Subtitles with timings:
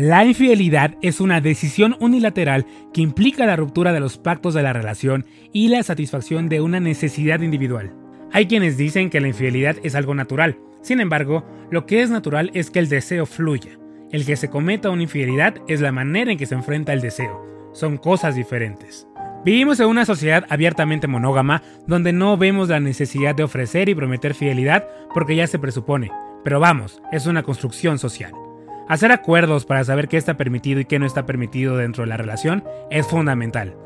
[0.00, 2.64] La infidelidad es una decisión unilateral
[2.94, 6.80] que implica la ruptura de los pactos de la relación y la satisfacción de una
[6.80, 7.92] necesidad individual.
[8.32, 12.50] Hay quienes dicen que la infidelidad es algo natural, sin embargo, lo que es natural
[12.54, 13.78] es que el deseo fluya.
[14.10, 17.70] El que se cometa una infidelidad es la manera en que se enfrenta el deseo.
[17.74, 19.06] Son cosas diferentes.
[19.44, 24.32] Vivimos en una sociedad abiertamente monógama donde no vemos la necesidad de ofrecer y prometer
[24.32, 26.10] fidelidad porque ya se presupone.
[26.42, 28.32] Pero vamos, es una construcción social.
[28.90, 32.16] Hacer acuerdos para saber qué está permitido y qué no está permitido dentro de la
[32.16, 33.76] relación es fundamental.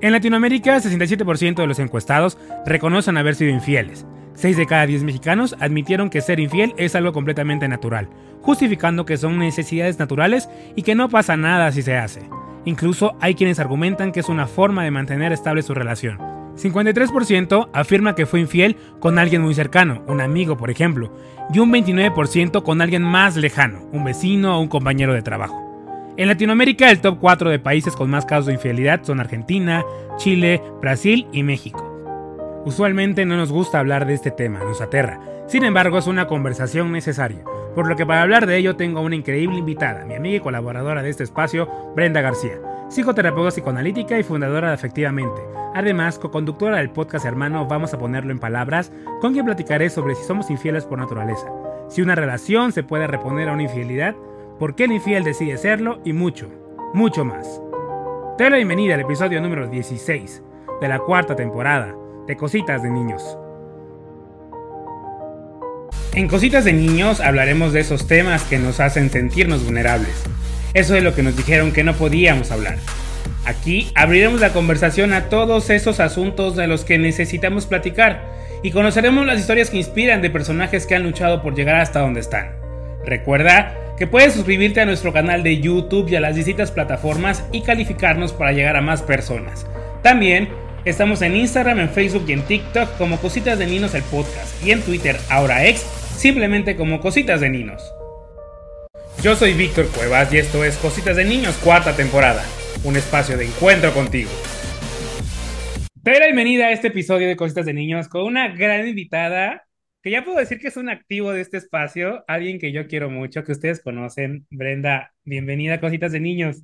[0.00, 4.04] En Latinoamérica, 67% de los encuestados reconocen haber sido infieles.
[4.34, 8.08] 6 de cada 10 mexicanos admitieron que ser infiel es algo completamente natural,
[8.42, 12.28] justificando que son necesidades naturales y que no pasa nada si se hace.
[12.64, 16.18] Incluso hay quienes argumentan que es una forma de mantener estable su relación.
[16.58, 21.12] 53% afirma que fue infiel con alguien muy cercano, un amigo por ejemplo,
[21.52, 25.64] y un 29% con alguien más lejano, un vecino o un compañero de trabajo.
[26.16, 29.84] En Latinoamérica el top 4 de países con más casos de infidelidad son Argentina,
[30.16, 31.84] Chile, Brasil y México.
[32.64, 35.20] Usualmente no nos gusta hablar de este tema, nos aterra.
[35.48, 37.42] Sin embargo, es una conversación necesaria,
[37.74, 41.02] por lo que para hablar de ello tengo una increíble invitada, mi amiga y colaboradora
[41.02, 42.60] de este espacio, Brenda García,
[42.90, 45.40] psicoterapeuta psicoanalítica y fundadora de Efectivamente.
[45.74, 50.24] Además, co-conductora del podcast hermano Vamos a ponerlo en palabras, con quien platicaré sobre si
[50.24, 51.50] somos infieles por naturaleza,
[51.88, 54.14] si una relación se puede reponer a una infidelidad,
[54.58, 56.50] por qué el infiel decide serlo y mucho,
[56.92, 57.62] mucho más.
[58.36, 60.42] Te doy la bienvenida al episodio número 16
[60.78, 61.94] de la cuarta temporada
[62.26, 63.38] de Cositas de Niños.
[66.14, 70.24] En Cositas de Niños hablaremos de esos temas que nos hacen sentirnos vulnerables.
[70.74, 72.78] Eso es lo que nos dijeron que no podíamos hablar.
[73.44, 78.24] Aquí abriremos la conversación a todos esos asuntos de los que necesitamos platicar
[78.62, 82.20] y conoceremos las historias que inspiran de personajes que han luchado por llegar hasta donde
[82.20, 82.50] están.
[83.04, 87.62] Recuerda que puedes suscribirte a nuestro canal de YouTube y a las distintas plataformas y
[87.62, 89.66] calificarnos para llegar a más personas.
[90.02, 90.48] También
[90.84, 94.70] estamos en Instagram, en Facebook y en TikTok como Cositas de Ninos el podcast y
[94.70, 97.82] en Twitter, ahora ex, simplemente como Cositas de Ninos.
[99.22, 102.44] Yo soy Víctor Cuevas y esto es Cositas de Niños, cuarta temporada,
[102.84, 104.30] un espacio de encuentro contigo.
[106.02, 109.64] Te doy la bienvenida a este episodio de Cositas de Niños con una gran invitada
[110.02, 113.10] que ya puedo decir que es un activo de este espacio, alguien que yo quiero
[113.10, 114.46] mucho, que ustedes conocen.
[114.48, 116.62] Brenda, bienvenida a Cositas de Niños.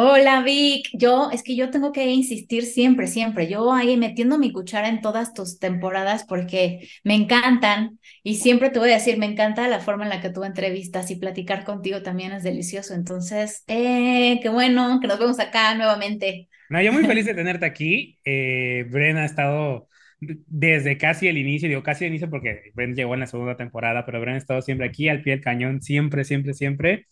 [0.00, 3.48] Hola Vic, yo es que yo tengo que insistir siempre, siempre.
[3.48, 8.78] Yo ahí metiendo mi cuchara en todas tus temporadas porque me encantan y siempre te
[8.78, 12.00] voy a decir, me encanta la forma en la que tú entrevistas y platicar contigo
[12.00, 12.94] también es delicioso.
[12.94, 16.48] Entonces, eh, qué bueno que nos vemos acá nuevamente.
[16.70, 18.20] No, yo muy feliz de tenerte aquí.
[18.24, 19.88] Eh, Brenda ha estado
[20.20, 24.06] desde casi el inicio, digo casi el inicio porque Brenda llegó en la segunda temporada,
[24.06, 27.06] pero Brenda ha estado siempre aquí al pie del cañón, siempre, siempre, siempre.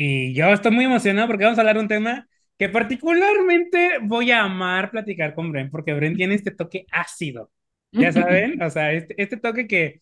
[0.00, 4.30] Y yo estoy muy emocionado porque vamos a hablar de un tema que particularmente voy
[4.30, 7.50] a amar platicar con Bren, porque Bren tiene este toque ácido.
[7.90, 9.98] Ya saben, o sea, este, este toque que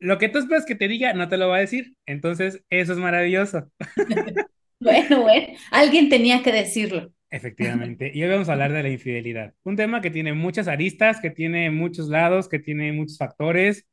[0.00, 1.94] lo que tú esperas que te diga no te lo va a decir.
[2.04, 3.72] Entonces, eso es maravilloso.
[4.80, 7.12] Bueno, bueno, alguien tenía que decirlo.
[7.30, 8.10] Efectivamente.
[8.12, 9.54] Y hoy vamos a hablar de la infidelidad.
[9.62, 13.86] Un tema que tiene muchas aristas, que tiene muchos lados, que tiene muchos factores.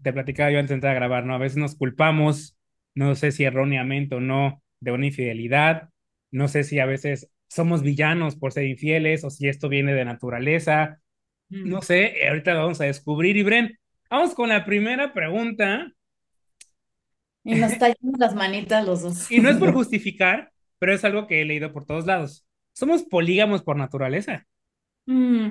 [0.00, 1.34] Te platicaba yo antes de entrar a grabar, ¿no?
[1.34, 2.56] A veces nos culpamos,
[2.94, 5.90] no sé si erróneamente o no, de una infidelidad.
[6.30, 10.04] No sé si a veces somos villanos por ser infieles o si esto viene de
[10.04, 11.00] naturaleza.
[11.48, 11.68] Mm.
[11.68, 13.36] No sé, ahorita lo vamos a descubrir.
[13.36, 13.78] Y Bren,
[14.10, 15.92] vamos con la primera pregunta.
[17.44, 19.30] Y nos tallamos las manitas los dos.
[19.30, 22.46] Y no es por justificar, pero es algo que he leído por todos lados.
[22.72, 24.46] ¿Somos polígamos por naturaleza?
[25.06, 25.50] Mm.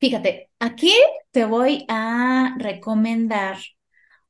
[0.00, 0.92] Fíjate, aquí
[1.30, 3.58] te voy a recomendar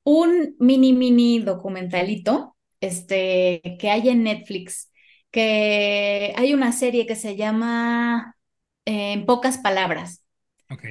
[0.02, 2.51] un mini, mini documentalito
[2.82, 4.90] este, que hay en Netflix,
[5.30, 8.36] que hay una serie que se llama
[8.84, 10.22] eh, En pocas palabras.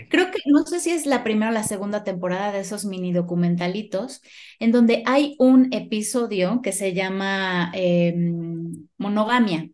[0.10, 3.14] Creo que no sé si es la primera o la segunda temporada de esos mini
[3.14, 4.22] documentalitos,
[4.60, 9.70] en donde hay un episodio que se llama em, Monogamia.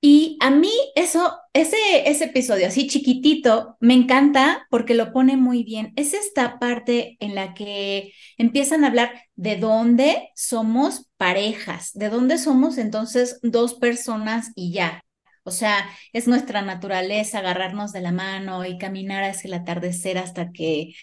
[0.00, 1.76] Y a mí eso, ese,
[2.06, 5.92] ese episodio así chiquitito, me encanta porque lo pone muy bien.
[5.96, 12.38] Es esta parte en la que empiezan a hablar de dónde somos parejas, de dónde
[12.38, 15.02] somos entonces dos personas y ya.
[15.44, 20.52] O sea, es nuestra naturaleza agarrarnos de la mano y caminar hacia el atardecer hasta
[20.52, 20.94] que,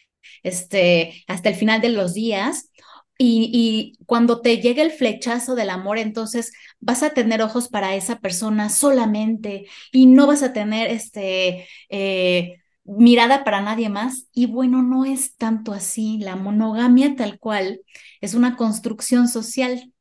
[0.44, 2.72] este, hasta el final de los días.
[3.18, 8.20] Y, cuando te llegue el flechazo del amor, entonces vas a tener ojos para esa
[8.20, 14.28] persona solamente y no vas a tener este, eh, mirada para nadie más.
[14.34, 16.20] Y bueno, no es tanto así.
[16.20, 17.82] La monogamia tal cual
[18.22, 19.92] es una construcción social.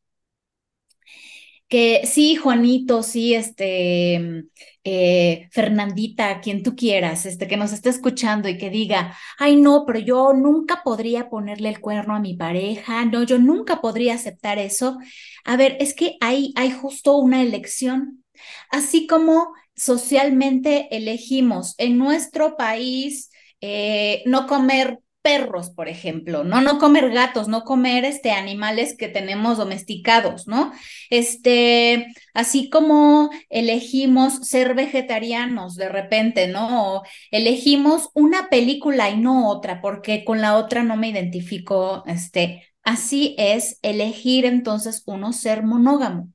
[1.68, 4.44] Que sí, Juanito, sí, este,
[4.84, 9.84] eh, Fernandita, quien tú quieras, este, que nos esté escuchando y que diga, ay, no,
[9.86, 14.58] pero yo nunca podría ponerle el cuerno a mi pareja, no, yo nunca podría aceptar
[14.58, 14.98] eso.
[15.44, 18.24] A ver, es que hay, hay justo una elección,
[18.70, 23.30] así como socialmente elegimos en nuestro país
[23.60, 26.60] eh, no comer perros, por ejemplo, ¿no?
[26.60, 30.72] No comer gatos, no comer este, animales que tenemos domesticados, ¿no?
[31.08, 36.96] Este, así como elegimos ser vegetarianos de repente, ¿no?
[36.96, 42.62] O elegimos una película y no otra, porque con la otra no me identifico, este,
[42.82, 46.33] así es elegir entonces uno ser monógamo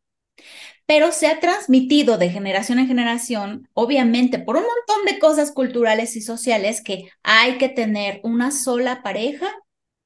[0.89, 6.15] pero se ha transmitido de generación en generación, obviamente por un montón de cosas culturales
[6.15, 9.45] y sociales, que hay que tener una sola pareja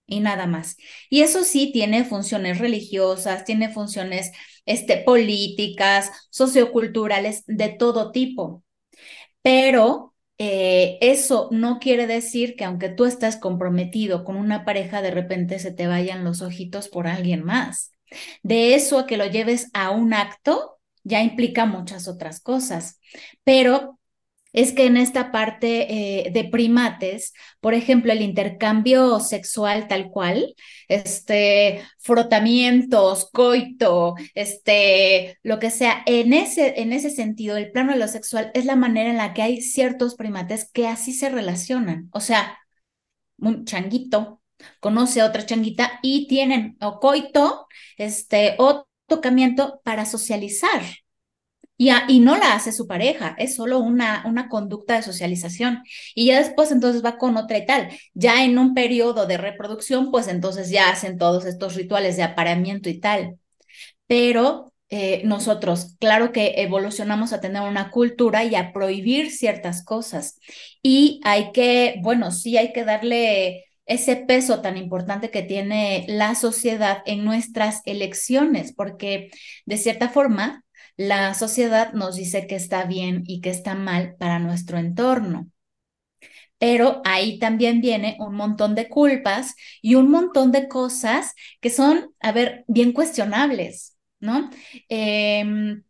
[0.05, 0.75] y nada más.
[1.09, 4.33] Y eso sí tiene funciones religiosas, tiene funciones
[4.65, 8.61] este, políticas, socioculturales, de todo tipo.
[9.41, 15.11] Pero eh, eso no quiere decir que aunque tú estés comprometido con una pareja, de
[15.11, 17.92] repente se te vayan los ojitos por alguien más.
[18.43, 22.99] De eso a que lo lleves a un acto, ya implica muchas otras cosas.
[23.43, 23.99] Pero
[24.53, 30.55] es que en esta parte eh, de primates, por ejemplo, el intercambio sexual tal cual,
[30.87, 37.99] este, frotamientos, coito, este, lo que sea, en ese, en ese sentido, el plano de
[37.99, 42.09] lo sexual es la manera en la que hay ciertos primates que así se relacionan.
[42.13, 42.57] O sea,
[43.37, 44.42] un changuito
[44.79, 47.67] conoce a otra changuita y tienen o coito,
[47.97, 50.81] este, o tocamiento para socializar.
[51.75, 55.83] Y, y, no la hace su pareja, es solo una, una conducta de socialización.
[56.15, 57.89] Y ya después entonces va con otra y tal.
[58.13, 62.89] Ya en un periodo de reproducción, pues entonces ya hacen todos estos rituales de apareamiento
[62.89, 63.39] y tal.
[64.07, 70.39] Pero eh, nosotros, claro que evolucionamos a tener una cultura y a prohibir ciertas cosas.
[70.83, 76.35] Y hay que, bueno, sí hay que darle ese peso tan importante que tiene la
[76.35, 79.31] sociedad en nuestras elecciones, porque
[79.65, 80.63] de cierta forma
[80.97, 85.49] la sociedad nos dice que está bien y que está mal para nuestro entorno.
[86.57, 92.13] Pero ahí también viene un montón de culpas y un montón de cosas que son,
[92.21, 94.49] a ver, bien cuestionables, ¿no?
[94.89, 95.83] Em,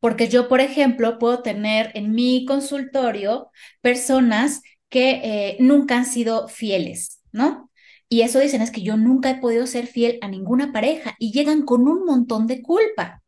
[0.00, 3.50] porque yo, por ejemplo, puedo tener en mi consultorio
[3.82, 7.70] personas que eh, nunca han sido fieles, ¿no?
[8.08, 11.32] Y eso dicen es que yo nunca he podido ser fiel a ninguna pareja y
[11.32, 13.22] llegan con un montón de culpa.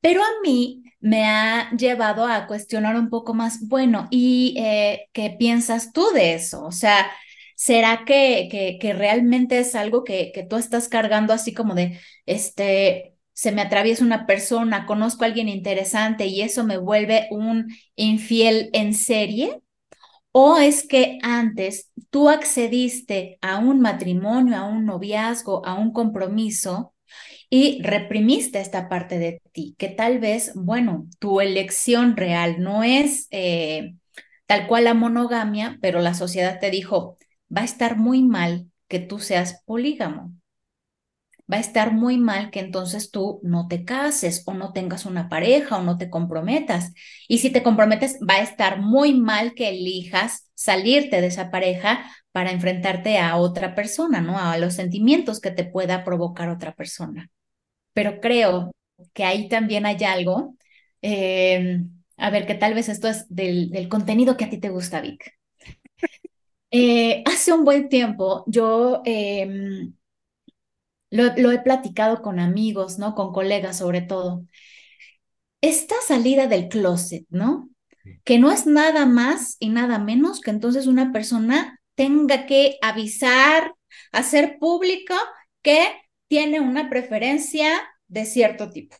[0.00, 5.34] Pero a mí me ha llevado a cuestionar un poco más, bueno, ¿y eh, qué
[5.38, 6.64] piensas tú de eso?
[6.64, 7.10] O sea,
[7.54, 11.98] ¿será que, que, que realmente es algo que, que tú estás cargando así como de,
[12.26, 17.68] este, se me atraviesa una persona, conozco a alguien interesante y eso me vuelve un
[17.96, 19.60] infiel en serie?
[20.38, 26.94] ¿O es que antes tú accediste a un matrimonio, a un noviazgo, a un compromiso
[27.50, 29.74] y reprimiste esta parte de ti?
[29.78, 33.94] Que tal vez, bueno, tu elección real no es eh,
[34.46, 37.16] tal cual la monogamia, pero la sociedad te dijo,
[37.54, 40.32] va a estar muy mal que tú seas polígamo
[41.50, 45.28] va a estar muy mal que entonces tú no te cases o no tengas una
[45.28, 46.92] pareja o no te comprometas.
[47.28, 52.04] Y si te comprometes, va a estar muy mal que elijas salirte de esa pareja
[52.32, 54.38] para enfrentarte a otra persona, ¿no?
[54.38, 57.30] A los sentimientos que te pueda provocar otra persona.
[57.92, 58.72] Pero creo
[59.12, 60.56] que ahí también hay algo.
[61.02, 61.80] Eh,
[62.16, 65.32] a ver, que tal vez esto es del, contenido que a ti te gusta, Vic.
[66.70, 69.94] Eh, hace un buen tiempo yo em,
[71.16, 73.14] lo, he platicado con amigos, ¿no?
[73.14, 74.44] Con colegas sobre todo.
[75.60, 77.68] Esta salida del closet, ¿no?
[78.24, 83.74] Que no es nada más y nada menos que entonces una persona tenga que avisar,
[84.12, 85.14] hacer público
[85.62, 85.80] que
[86.28, 87.68] tiene una preferencia
[88.08, 88.96] de cierto tipo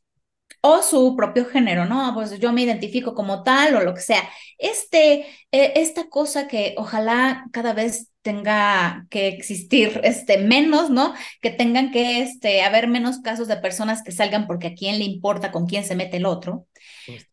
[0.66, 2.12] o su propio género, ¿no?
[2.14, 4.28] Pues yo me identifico como tal o lo que sea.
[4.58, 5.20] Este,
[5.52, 11.14] eh, esta cosa que ojalá cada vez tenga que existir este, menos, ¿no?
[11.40, 15.04] Que tengan que este, haber menos casos de personas que salgan porque a quién le
[15.04, 16.66] importa con quién se mete el otro.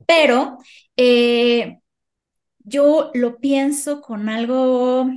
[0.06, 0.60] Pero
[0.96, 1.80] eh,
[2.60, 5.08] yo lo pienso con algo,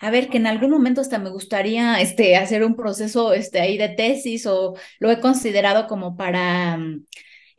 [0.00, 3.78] a ver, que en algún momento hasta me gustaría este, hacer un proceso este, ahí
[3.78, 6.78] de tesis o lo he considerado como para...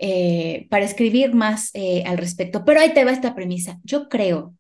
[0.04, 2.66] Eh, para escribir más eh, al respecto.
[2.66, 3.80] Pero ahí te va esta premisa.
[3.84, 4.56] Yo creo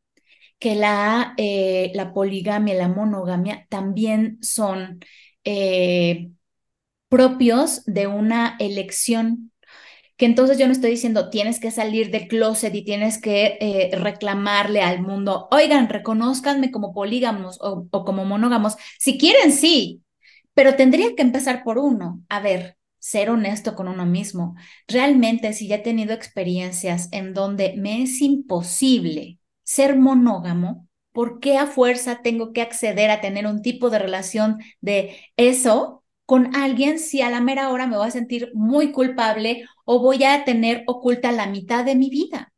[0.61, 5.01] que la, eh, la poligamia, la monogamia también son
[5.45, 6.31] eh,
[7.09, 9.51] propios de una elección
[10.17, 13.91] que entonces yo no estoy diciendo tienes que salir del closet y tienes que eh,
[13.97, 18.77] reclamarle al mundo, oigan, reconozcanme como polígamos o, o como monógamos.
[18.99, 20.03] Si quieren, sí,
[20.55, 22.23] pero tendría que empezar por uno.
[22.29, 24.55] A ver, ser honesto con uno mismo.
[24.87, 29.39] Realmente, si ya he tenido experiencias en donde me es imposible
[29.71, 34.57] ser monógamo, ¿por qué a fuerza tengo que acceder a tener un tipo de relación
[34.81, 39.63] de eso con alguien si a la mera hora me voy a sentir muy culpable
[39.85, 42.51] o voy a tener oculta la mitad de mi vida?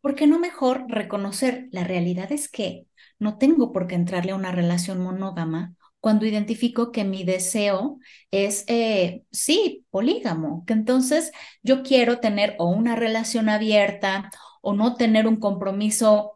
[0.00, 2.86] ¿Por qué no mejor reconocer la realidad es que
[3.18, 7.98] no tengo por qué entrarle a una relación monógama cuando identifico que mi deseo
[8.30, 14.30] es, eh, sí, polígamo, que entonces yo quiero tener o una relación abierta
[14.64, 16.32] o no tener un compromiso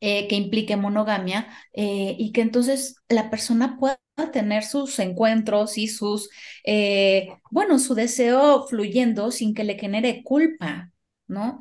[0.00, 3.98] eh, que implique monogamia eh, y que entonces la persona pueda
[4.32, 6.28] tener sus encuentros y sus,
[6.64, 10.90] eh, bueno, su deseo fluyendo sin que le genere culpa,
[11.28, 11.58] ¿no?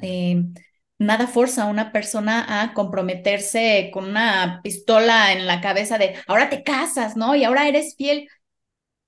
[0.97, 6.49] nada forza a una persona a comprometerse con una pistola en la cabeza de ahora
[6.49, 7.35] te casas, ¿no?
[7.35, 8.29] Y ahora eres fiel.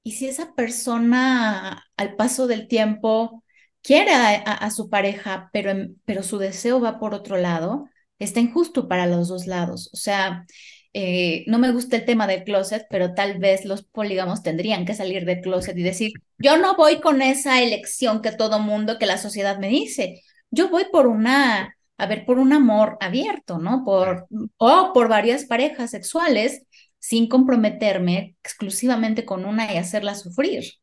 [0.03, 3.43] Y si esa persona al paso del tiempo
[3.87, 5.71] quiere a, su pareja, pero,
[6.03, 7.87] pero su deseo va por otro lado,
[8.19, 9.89] está injusto para los dos lados.
[9.93, 10.45] O sea,
[10.91, 14.93] eh, no me gusta el tema del closet, pero tal vez los polígamos tendrían que
[14.93, 19.05] salir del closet y decir, yo no voy con esa elección que todo mundo, que
[19.05, 23.85] la sociedad me dice, yo voy por una, a ver, por un amor abierto, ¿no?
[23.85, 24.27] Por,
[24.57, 26.63] o por varias parejas sexuales
[26.99, 30.73] sin comprometerme exclusivamente con una y hacerla sufrir.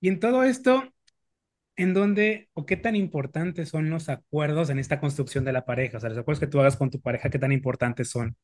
[0.00, 0.84] Y en todo esto,
[1.78, 5.98] ¿en dónde o qué tan importantes son los acuerdos en esta construcción de la pareja?
[5.98, 8.36] O sea, los acuerdos que tú hagas con tu pareja, ¿qué tan importantes son?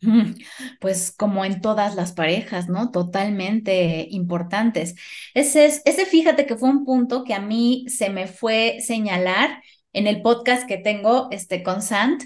[0.80, 2.90] Pues como en todas las parejas, ¿no?
[2.90, 4.94] Totalmente importantes.
[5.34, 9.62] Ese, es, ese fíjate que fue un punto que a mí se me fue señalar
[9.92, 12.22] en el podcast que tengo este, con Sant,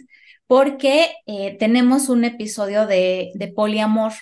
[0.46, 4.12] porque eh, tenemos un episodio de, de poliamor.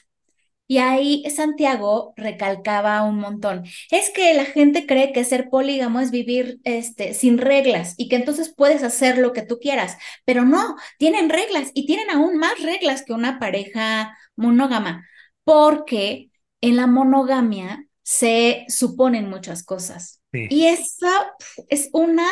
[0.70, 3.64] Y ahí Santiago recalcaba un montón.
[3.90, 8.16] Es que la gente cree que ser polígamo es vivir este, sin reglas y que
[8.16, 9.96] entonces puedes hacer lo que tú quieras,
[10.26, 15.08] pero no, tienen reglas y tienen aún más reglas que una pareja monógama,
[15.42, 20.20] porque en la monogamia se suponen muchas cosas.
[20.32, 21.32] Y esa
[21.70, 22.26] es una,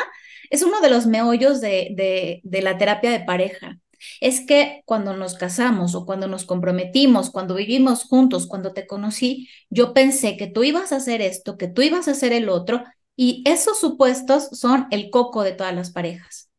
[0.51, 3.79] es uno de los meollos de, de, de la terapia de pareja
[4.21, 9.49] es que cuando nos casamos o cuando nos comprometimos, cuando vivimos juntos, cuando te conocí,
[9.71, 12.83] yo pensé que tú ibas a hacer esto, que tú ibas a hacer el otro,
[13.17, 16.51] y esos supuestos son el coco de todas las parejas.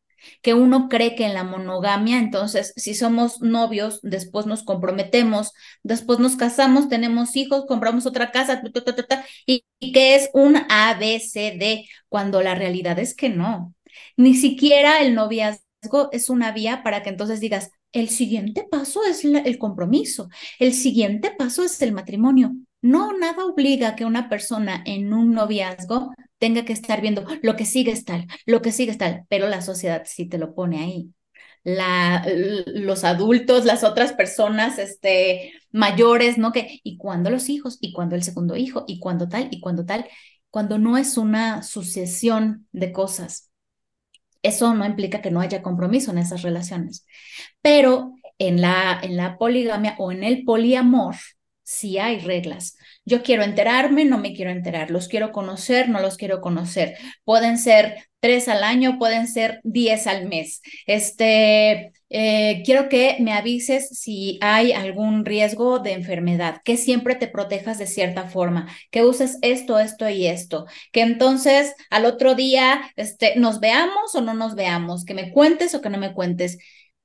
[0.41, 5.53] Que uno cree que en la monogamia, entonces, si somos novios, después nos comprometemos,
[5.83, 8.61] después nos casamos, tenemos hijos, compramos otra casa,
[9.45, 13.73] y, y que es un ABCD, cuando la realidad es que no.
[14.17, 15.66] Ni siquiera el noviazgo
[16.11, 20.29] es una vía para que entonces digas, el siguiente paso es el compromiso,
[20.59, 22.53] el siguiente paso es el matrimonio.
[22.81, 27.55] No, nada obliga a que una persona en un noviazgo tenga que estar viendo lo
[27.55, 30.53] que sigue es tal, lo que sigue es tal, pero la sociedad sí te lo
[30.53, 31.13] pone ahí.
[31.63, 36.51] Los adultos, las otras personas este, mayores, ¿no?
[36.51, 39.85] Que, y cuando los hijos, y cuando el segundo hijo, y cuando tal, y cuando
[39.85, 40.07] tal,
[40.49, 43.46] cuando no es una sucesión de cosas,
[44.43, 47.05] eso no implica que no haya compromiso en esas relaciones.
[47.61, 51.15] Pero en la, en la poligamia o en el poliamor,
[51.67, 52.77] sí hay reglas.
[53.03, 54.89] Yo quiero enterarme, no me quiero enterar.
[54.89, 56.95] Los quiero conocer, no los quiero conocer.
[57.25, 60.61] Pueden ser tres al año, pueden ser diez al mes.
[60.85, 67.27] Este, eh, quiero que me avises si hay algún riesgo de enfermedad, que siempre te
[67.27, 72.79] protejas de cierta forma, que uses esto, esto y esto, que entonces al otro día
[72.95, 76.59] este, nos veamos o no nos veamos, que me cuentes o que no me cuentes.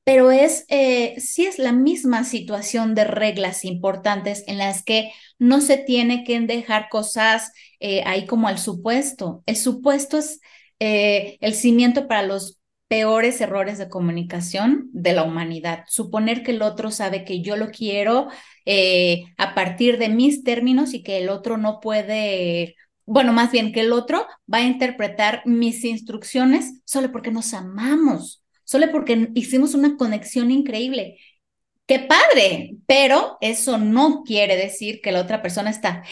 [0.04, 5.60] Pero es, eh, sí es la misma situación de reglas importantes en las que no
[5.60, 9.42] se tiene que dejar cosas eh, ahí como al supuesto.
[9.46, 10.40] El supuesto es
[10.78, 12.58] el cimiento para los
[12.92, 15.84] peores errores de comunicación de la humanidad.
[15.88, 18.28] Suponer que el otro sabe que yo lo quiero
[18.66, 23.72] eh, a partir de mis términos y que el otro no puede, bueno, más bien
[23.72, 28.41] que el otro va a interpretar mis instrucciones solo porque nos amamos,
[28.72, 31.18] solo porque hicimos una conexión increíble.
[31.86, 32.76] ¡Qué padre!
[32.86, 36.02] Pero eso no quiere decir que la otra persona está,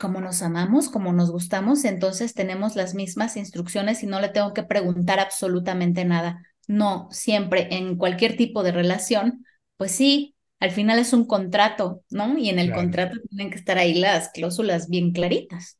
[0.00, 4.52] como nos amamos, como nos gustamos, entonces tenemos las mismas instrucciones y no le tengo
[4.52, 6.42] que preguntar absolutamente nada.
[6.66, 9.44] No, siempre en cualquier tipo de relación,
[9.76, 12.36] pues sí, al final es un contrato, ¿no?
[12.36, 15.78] Y en el contrato tienen que estar ahí las cláusulas bien claritas,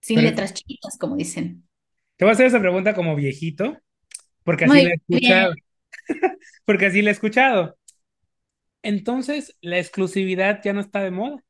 [0.00, 1.66] sin letras chiquitas, como dicen.
[2.16, 3.78] Te voy a hacer esa pregunta como viejito,
[4.44, 5.54] porque así la he Muy escuchado,
[6.64, 7.76] porque así la he escuchado.
[8.82, 11.44] Entonces, la exclusividad ya no está de moda.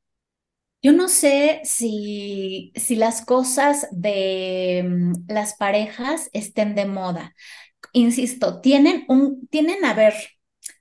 [0.83, 7.35] Yo no sé si, si las cosas de mm, las parejas estén de moda.
[7.93, 10.15] Insisto, tienen un, tienen, a ver,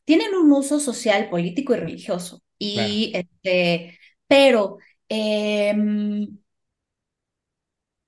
[0.06, 2.44] tienen un uso social, político y religioso.
[2.74, 4.78] Claro, Y este, pero
[5.10, 6.40] em,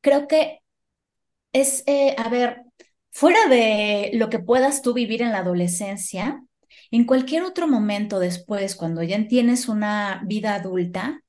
[0.01, 0.59] creo que
[1.53, 2.63] es, eh, a ver,
[3.15, 6.43] fuera de lo que puedas tú vivir en la adolescencia,
[6.91, 11.22] en cualquier otro momento después, cuando ya tienes una vida adulta,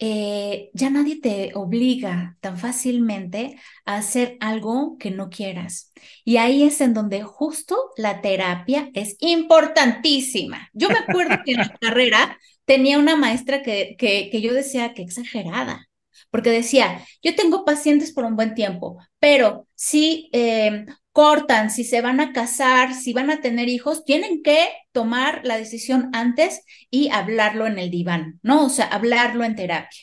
[0.00, 5.92] eh, ya nadie te obliga tan fácilmente a hacer algo que no quieras.
[6.24, 10.68] Y ahí es en donde justo la terapia es importantísima.
[10.72, 14.92] Yo me acuerdo que en la carrera tenía una maestra que, que, que yo decía
[14.92, 15.86] que exagerada,
[16.30, 20.84] porque decía, yo tengo pacientes por un buen tiempo, pero si eh,
[21.18, 25.58] cortan, si se van a casar, si van a tener hijos, tienen que tomar la
[25.58, 28.66] decisión antes y hablarlo en el diván, ¿no?
[28.66, 30.00] O sea, hablarlo en terapia.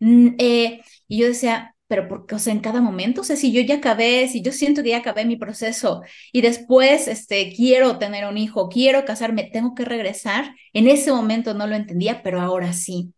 [0.00, 3.52] Mm, eh, y yo decía, pero porque, o sea, en cada momento, o sea, si
[3.52, 6.00] yo ya acabé, si yo siento que ya acabé mi proceso
[6.32, 11.52] y después, este, quiero tener un hijo, quiero casarme, tengo que regresar, en ese momento
[11.52, 13.12] no lo entendía, pero ahora sí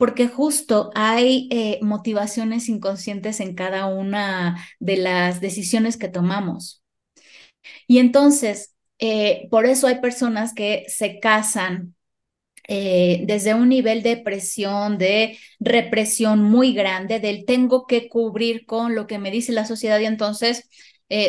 [0.00, 6.82] porque justo hay eh, motivaciones inconscientes en cada una de las decisiones que tomamos.
[7.86, 11.94] Y entonces, eh, por eso hay personas que se casan
[12.68, 18.96] eh, desde un nivel de presión, de represión muy grande, del tengo que cubrir con
[18.96, 20.70] lo que me dice la sociedad y entonces,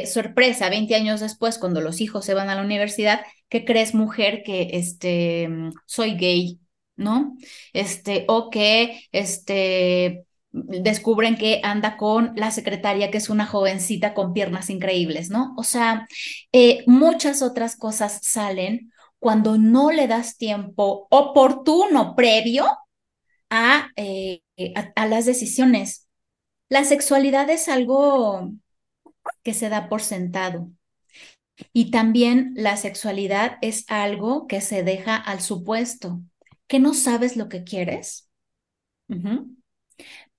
[0.08, 4.44] sorpresa, 20 años después, cuando los hijos se van a la universidad, ¿qué crees, mujer,
[4.46, 5.50] que este,
[5.88, 6.61] soy gay?
[7.02, 7.36] ¿No?
[7.74, 14.34] Este, o que este, descubren que anda con la secretaria, que es una jovencita con
[14.34, 15.54] piernas increíbles, ¿no?
[15.58, 16.08] O sea,
[16.52, 22.66] eh, muchas otras cosas salen cuando no le das tiempo oportuno previo
[23.96, 24.42] eh,
[24.76, 26.08] a, a las decisiones.
[26.70, 28.52] La sexualidad es algo
[29.44, 30.70] que se da por sentado.
[31.74, 36.22] Y también la sexualidad es algo que se deja al supuesto,
[36.72, 38.30] que no sabes lo que quieres.
[39.10, 39.56] Uh -huh.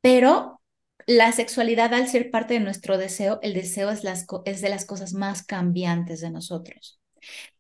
[0.01, 0.63] Pero
[1.07, 4.87] la sexualidad, al ser parte de nuestro deseo, el deseo es, las, es de las
[4.87, 6.99] cosas más cambiantes de nosotros.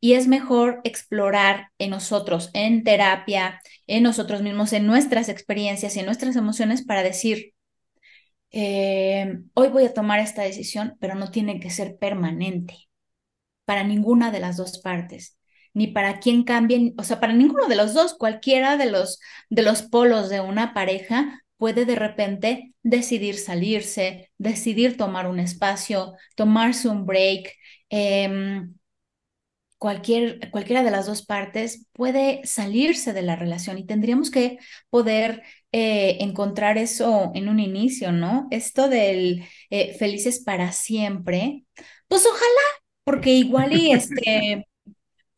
[0.01, 6.01] Y es mejor explorar en nosotros, en terapia, en nosotros mismos, en nuestras experiencias y
[6.01, 7.53] en nuestras emociones para decir,
[8.53, 12.89] eh, hoy voy a tomar esta decisión, pero no tiene que ser permanente
[13.67, 15.37] para ninguna de las dos partes,
[15.75, 19.63] ni para quien cambie, o sea, para ninguno de los dos, cualquiera de los, de
[19.63, 26.89] los polos de una pareja puede de repente decidir salirse, decidir tomar un espacio, tomarse
[26.89, 27.53] un break.
[27.91, 28.63] Eh,
[29.83, 34.59] cualquier, cualquiera de las dos partes puede salirse de la relación y tendríamos que
[34.91, 38.47] poder eh, encontrar eso en un inicio, ¿no?
[38.53, 41.65] Esto del eh, felices para siempre,
[42.07, 44.69] pues ojalá, porque igual y este,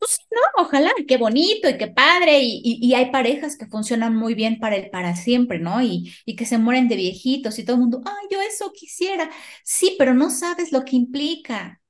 [0.05, 4.59] pues no, ojalá, qué bonito y qué padre, y, hay parejas que funcionan muy bien
[4.59, 5.81] para el para siempre, ¿no?
[5.81, 9.29] Y, y que se mueren de viejitos y todo el mundo, ay, yo eso quisiera,
[9.63, 11.81] sí, pero no sabes lo que implica.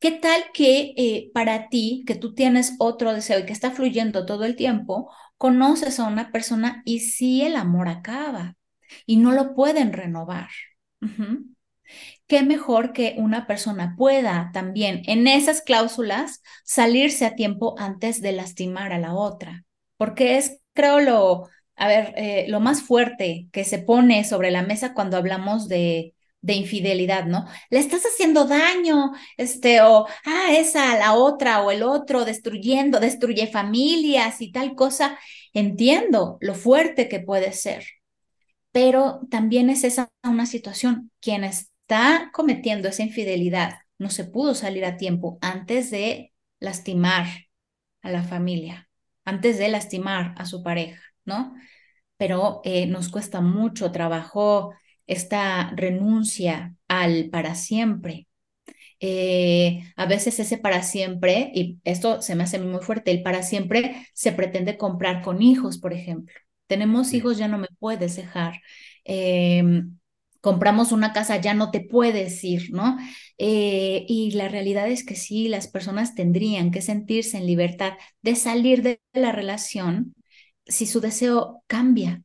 [0.00, 4.26] ¿Qué tal que eh, para ti, que tú tienes otro deseo y que está fluyendo
[4.26, 8.56] todo el tiempo, conoces a una persona y sí el amor acaba
[9.06, 10.48] y no lo pueden renovar?
[12.26, 18.32] Qué mejor que una persona pueda también en esas cláusulas salirse a tiempo antes de
[18.32, 19.64] lastimar a la otra,
[19.96, 24.62] porque es, creo, lo, a ver, eh, lo más fuerte que se pone sobre la
[24.62, 27.46] mesa cuando hablamos de, de infidelidad, ¿no?
[27.70, 33.46] Le estás haciendo daño, este, o, ah, esa, la otra, o el otro, destruyendo, destruye
[33.46, 35.18] familias y tal cosa.
[35.54, 37.86] Entiendo lo fuerte que puede ser,
[38.72, 41.10] pero también es esa una situación.
[41.20, 47.26] Quienes está cometiendo esa infidelidad no se pudo salir a tiempo antes de lastimar
[48.02, 48.88] a la familia,
[49.24, 51.54] antes de lastimar a su pareja, ¿no?
[52.16, 54.74] Pero eh, nos cuesta mucho trabajo
[55.06, 58.28] esta renuncia al para siempre.
[59.00, 63.42] Eh, a veces ese para siempre, y esto se me hace muy fuerte, el para
[63.42, 66.34] siempre se pretende comprar con hijos, por ejemplo.
[66.66, 68.60] Tenemos hijos, ya no me puedes dejar.
[69.04, 69.62] Eh,
[70.44, 72.98] compramos una casa, ya no te puedes ir, ¿no?
[73.38, 78.36] Eh, y la realidad es que sí, las personas tendrían que sentirse en libertad de
[78.36, 80.14] salir de la relación
[80.66, 82.22] si su deseo cambia,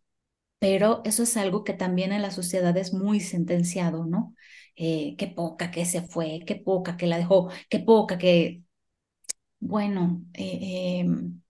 [0.60, 4.36] pero eso es algo que también en la sociedad es muy sentenciado, ¿no?
[4.75, 8.63] eh, qué poca que se fue, qué poca que la dejó, qué poca que...
[9.60, 11.41] Bueno, eh, em,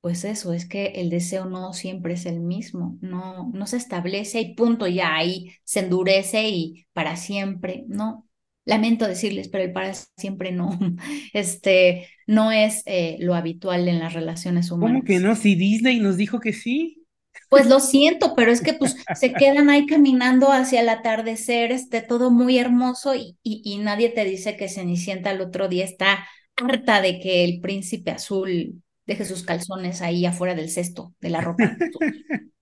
[0.00, 4.40] pues eso, es que el deseo no siempre es el mismo, no, no se establece
[4.40, 8.24] y punto, ya ahí se endurece y para siempre, no.
[8.64, 10.78] Lamento decirles, pero el para siempre no,
[11.32, 14.98] este, no es eh, lo habitual en las relaciones humanas.
[15.00, 15.34] ¿Cómo que no?
[15.34, 17.04] Si Disney nos dijo que sí.
[17.48, 22.02] Pues lo siento, pero es que pues se quedan ahí caminando hacia el atardecer, este,
[22.02, 26.26] todo muy hermoso y, y, y nadie te dice que Cenicienta el otro día está
[26.56, 31.40] harta de que el príncipe azul deje sus calzones ahí afuera del cesto de la
[31.40, 31.76] ropa.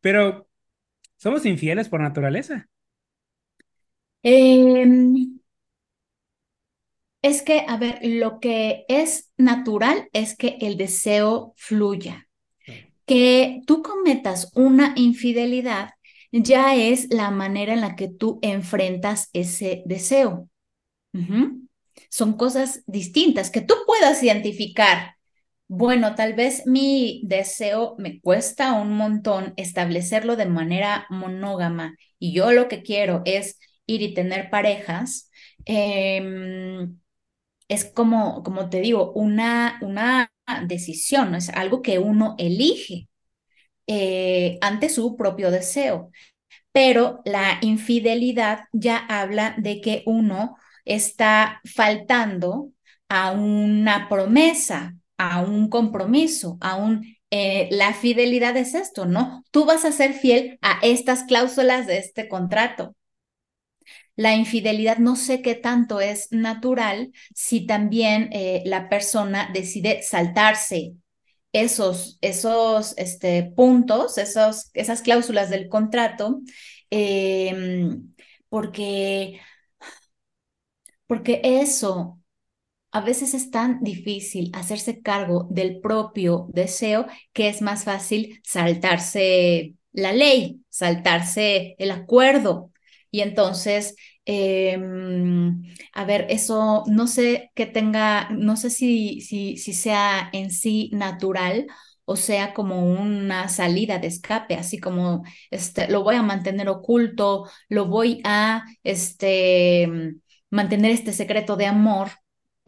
[0.00, 0.48] Pero,
[1.18, 2.66] ¿somos infieles por naturaleza?
[4.22, 5.38] Em,
[7.20, 12.28] es que, a ver, lo que es natural es que el deseo fluya.
[13.04, 15.90] Que tú cometas una infidelidad
[16.32, 20.48] ya es la manera en la que tú enfrentas ese deseo.
[22.10, 25.17] Son cosas distintas que tú puedas identificar
[25.68, 32.52] bueno, tal vez mi deseo me cuesta un montón establecerlo de manera monógama y yo
[32.52, 35.30] lo que quiero es ir y tener parejas.
[35.66, 36.98] Em,
[37.68, 40.32] es como, como te digo, una, una
[40.66, 43.08] decisión, es algo que uno elige
[43.86, 46.10] eh, ante su propio deseo.
[46.72, 52.72] Pero la infidelidad ya habla de que uno está faltando
[53.08, 57.16] a una promesa, a un compromiso, a un...
[57.30, 59.44] Eh, la fidelidad es esto, ¿no?
[59.50, 62.94] Tú vas a ser fiel a estas cláusulas de este contrato.
[64.16, 70.94] La infidelidad no sé qué tanto es natural si también eh, la persona decide saltarse
[71.52, 76.40] esos, esos este, puntos, esos, esas cláusulas del contrato,
[76.90, 78.14] em,
[78.48, 79.40] porque,
[81.06, 82.17] porque eso
[82.90, 89.74] a veces es tan difícil hacerse cargo del propio deseo que es más fácil saltarse
[89.92, 92.72] la ley, saltarse el acuerdo.
[93.10, 99.72] Y entonces, em, a ver, eso no sé que tenga, no sé si, si, si
[99.72, 101.66] sea en sí natural
[102.10, 107.48] o sea como una salida de escape, así como este, lo voy a mantener oculto,
[107.68, 110.14] lo voy a este,
[110.50, 112.08] mantener este secreto de amor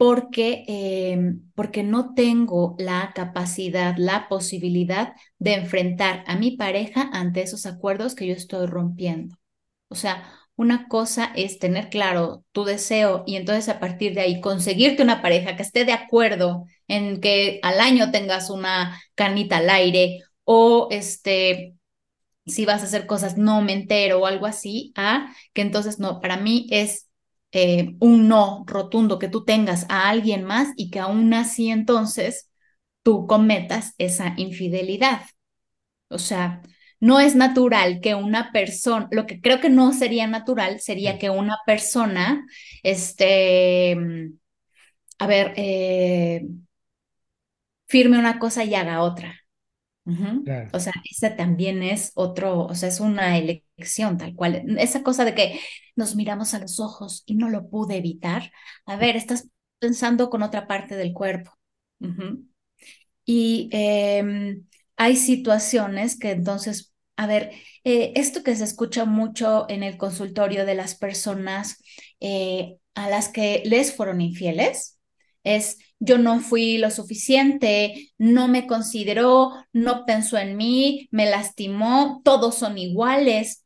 [0.01, 7.43] porque, eh, porque no tengo la capacidad, la posibilidad de enfrentar a mi pareja ante
[7.43, 9.37] esos acuerdos que yo estoy rompiendo.
[9.89, 14.41] O sea, una cosa es tener claro tu deseo y entonces a partir de ahí
[14.41, 19.69] conseguirte una pareja que esté de acuerdo en que al año tengas una canita al
[19.69, 21.75] aire o este
[22.47, 24.93] si vas a hacer cosas no me entero o algo así,
[25.53, 27.10] que entonces no, para mí es
[27.51, 32.49] eh, un no rotundo que tú tengas a alguien más y que aún así entonces
[33.03, 35.21] tú cometas esa infidelidad.
[36.09, 36.61] O sea,
[36.99, 41.29] no es natural que una persona, lo que creo que no sería natural sería que
[41.29, 42.45] una persona,
[42.83, 43.97] este,
[45.19, 46.41] a ver, eh,
[47.87, 49.35] firme una cosa y haga otra.
[50.73, 53.70] O sea, esa también es otro, o sea, es una elección
[54.17, 54.63] tal cual.
[54.77, 55.59] Esa cosa de que
[55.95, 58.51] nos miramos a los ojos y no lo pude evitar.
[58.85, 59.47] A ver, estás
[59.79, 61.51] pensando con otra parte del cuerpo.
[63.25, 64.65] Y em,
[64.97, 67.51] hay situaciones que entonces, a ver,
[67.83, 71.81] eh, esto que se escucha mucho en el consultorio de las personas
[72.19, 74.99] eh, a las que les fueron infieles,
[75.43, 82.21] es yo no fui lo suficiente, no me consideró, no pensó en mí, me lastimó,
[82.23, 83.65] todos son iguales.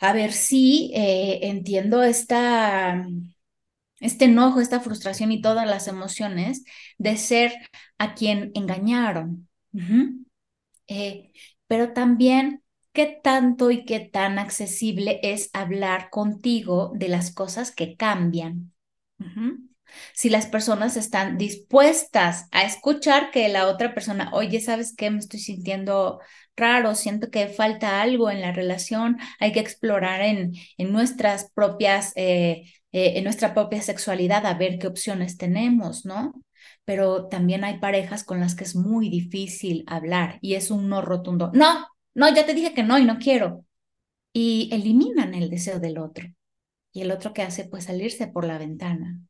[0.00, 3.06] A ver si eh, entiendo esta,
[4.00, 6.64] este enojo, esta frustración y todas las emociones
[6.98, 7.52] de ser
[7.98, 9.48] a quien engañaron.
[10.88, 11.32] Eh,
[11.66, 17.96] pero también qué tanto y qué tan accesible es hablar contigo de las cosas que
[17.96, 18.72] cambian
[20.14, 25.10] si las personas están dispuestas a escuchar que la otra persona, oye, ¿sabes qué?
[25.10, 26.20] Me estoy sintiendo
[26.56, 32.12] raro, siento que falta algo en la relación, hay que explorar en, en nuestras propias,
[32.16, 36.34] eh, eh, en nuestra propia sexualidad a ver qué opciones tenemos, ¿no?
[36.84, 41.02] Pero también hay parejas con las que es muy difícil hablar y es un no
[41.02, 41.50] rotundo.
[41.54, 43.64] No, no, ya te dije que no y no quiero.
[44.32, 46.28] Y eliminan el deseo del otro.
[46.92, 49.20] Y el otro que hace, pues salirse por la ventana.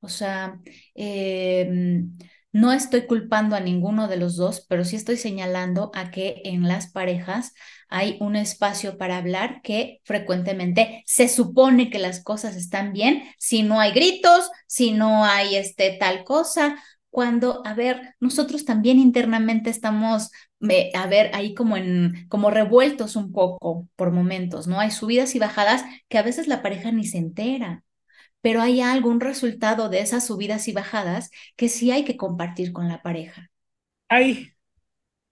[0.00, 0.60] O sea,
[0.94, 2.12] em,
[2.52, 6.68] No estoy culpando a ninguno de los dos, pero sí estoy señalando a que en
[6.68, 7.52] las parejas
[7.88, 13.64] hay un espacio para hablar que frecuentemente se supone que las cosas están bien si
[13.64, 16.76] no hay gritos, si no hay este tal cosa,
[17.10, 20.30] cuando, a ver, nosotros también internamente estamos,
[20.68, 24.78] eh, a ver, ahí como en, como revueltos un poco por momentos, ¿no?
[24.80, 27.82] Hay subidas y bajadas que a veces la pareja ni se entera
[28.44, 32.88] pero hay algún resultado de esas subidas y bajadas que sí hay que compartir con
[32.88, 33.50] la pareja.
[34.10, 34.50] Hay,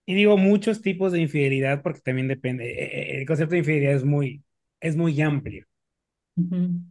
[0.06, 3.92] y digo muchos tipos de infidelidad porque también depende, eh, eh, el concepto de infidelidad
[3.92, 4.42] es muy,
[4.80, 5.66] es muy amplio.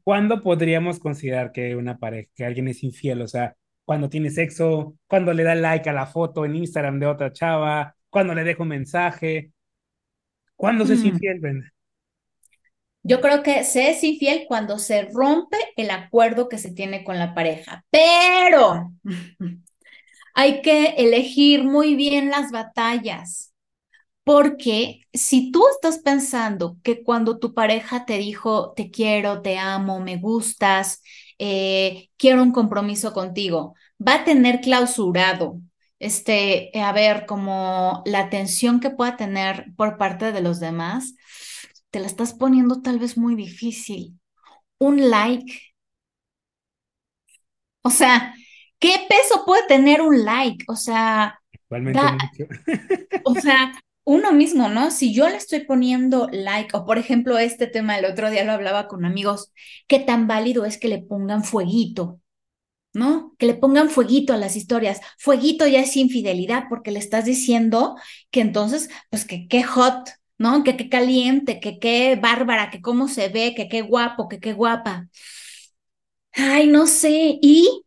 [0.03, 3.23] ¿Cuándo podríamos considerar que una pareja, que alguien es infiel?
[3.23, 7.07] O sea, cuando tiene sexo, cuando le da like a la foto en Instagram de
[7.07, 9.53] otra chava, cuando le deja un mensaje.
[10.55, 11.73] ¿Cuándo se es infiel, Brenda?
[13.03, 17.17] Yo creo que se es infiel cuando se rompe el acuerdo que se tiene con
[17.19, 18.91] la pareja, pero
[20.33, 23.53] hay que elegir muy bien las batallas,
[24.23, 29.99] porque si tú estás pensando que cuando tu pareja te dijo, te quiero, te amo,
[29.99, 31.01] me gustas,
[31.39, 35.59] eh, quiero un compromiso contigo, va a tener clausurado
[35.99, 41.15] este, a ver, como la atención que pueda tener por parte de los demás,
[41.91, 44.19] te la estás poniendo tal vez muy difícil.
[44.79, 45.73] Un like.
[47.83, 48.33] O sea,
[48.79, 50.65] ¿qué peso puede tener un like?
[50.67, 51.39] O sea,
[53.25, 53.73] o sea,
[54.03, 54.91] uno mismo, ¿no?
[54.91, 58.51] Si yo le estoy poniendo like, o por ejemplo, este tema el otro día lo
[58.51, 59.53] hablaba con amigos,
[59.87, 62.19] ¿qué tan válido es que le pongan fueguito?
[62.93, 63.35] ¿No?
[63.37, 64.99] Que le pongan fueguito a las historias.
[65.17, 67.95] Fueguito ya es infidelidad porque le estás diciendo
[68.31, 70.09] que entonces, pues que qué hot,
[70.41, 70.63] ¿no?
[70.63, 74.53] Que qué caliente, que qué bárbara, que cómo se ve, que qué guapo, que qué
[74.53, 75.09] guapa.
[76.33, 77.39] Ay, no sé.
[77.41, 77.83] Y,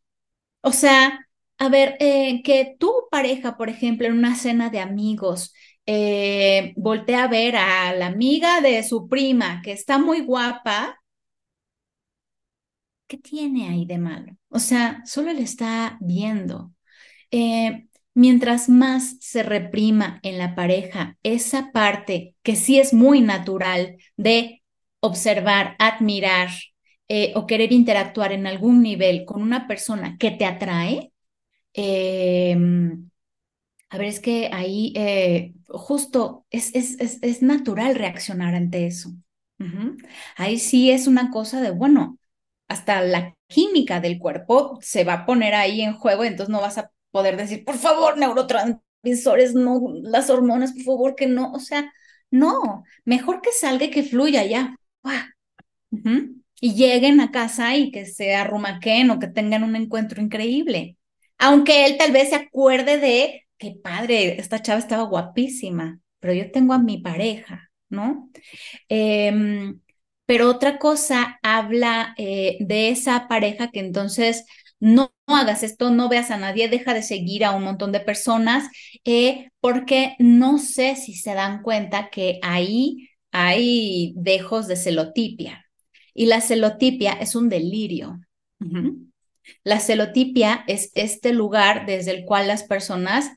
[0.62, 1.20] o sea,
[1.58, 5.54] a ver, eh, que tu pareja, por ejemplo, en una cena de amigos,
[5.86, 11.00] eh, voltea a ver a la amiga de su prima, que está muy guapa,
[13.06, 14.36] ¿qué tiene ahí de malo?
[14.48, 16.72] O sea, solo le está viendo.
[17.30, 23.96] Eh, mientras más se reprima en la pareja esa parte que sí es muy natural
[24.16, 24.62] de
[25.00, 26.50] observar, admirar
[27.08, 31.12] eh, o querer interactuar en algún nivel con una persona que te atrae,
[31.74, 33.10] em,
[33.90, 39.10] a ver, es que ahí eh, justo es, es, es, natural reaccionar ante eso.
[40.36, 42.18] Ahí sí es una cosa de, bueno,
[42.68, 46.78] hasta la química del cuerpo se va a poner ahí en juego, entonces no vas
[46.78, 51.92] a poder decir, por favor, neurotransmisores, no, las hormonas, por favor, que no, o sea,
[52.32, 54.74] no, mejor que salga y que fluya ya.
[56.60, 60.96] Y lleguen a casa y que se arrumaquen o que tengan un encuentro increíble.
[61.38, 66.50] Aunque él tal vez se acuerde de, qué padre, esta chava estaba guapísima, pero yo
[66.50, 68.28] tengo a mi pareja, ¿no?
[68.88, 69.78] Em,
[70.26, 74.44] pero otra cosa habla eh, de esa pareja que entonces
[74.84, 78.68] no, hagas esto, no veas a nadie, deja de seguir a un montón de personas,
[79.06, 85.64] eh, porque no sé si se dan cuenta que ahí hay dejos de celotipia.
[86.12, 88.20] Y la celotipia es un delirio.
[89.62, 93.30] La celotipia es este lugar desde el cual las personas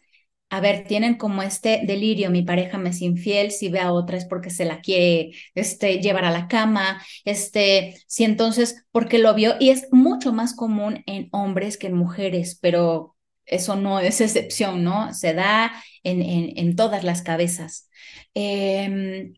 [0.49, 4.17] a ver, tienen como este delirio, mi pareja me es infiel, si ve a otra
[4.17, 9.33] es porque se la quiere este, llevar a la cama, este, si entonces, porque lo
[9.33, 14.21] vio, y es mucho más común en hombres que en mujeres, pero eso no es
[14.21, 15.13] excepción, ¿no?
[15.13, 15.71] Se da
[16.03, 17.89] en, en, todas las cabezas.
[18.33, 19.33] Em,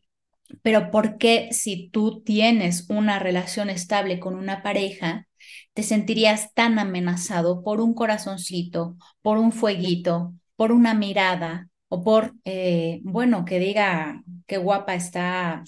[0.61, 5.27] pero ¿por qué si tú tienes una relación estable con una pareja,
[5.73, 12.35] te sentirías tan amenazado por un corazoncito, por un fueguito, por una mirada o por,
[12.43, 15.63] eh, bueno, que diga qué guapa está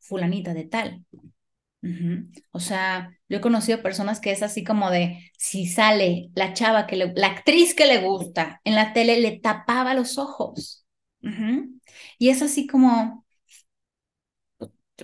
[0.00, 1.06] fulanita de tal.
[2.52, 6.86] O sea, yo he conocido personas que es así como de, si sale la chava
[6.86, 10.86] que le, la actriz que le gusta en la tele, le tapaba los ojos.
[12.18, 13.24] Y es así como,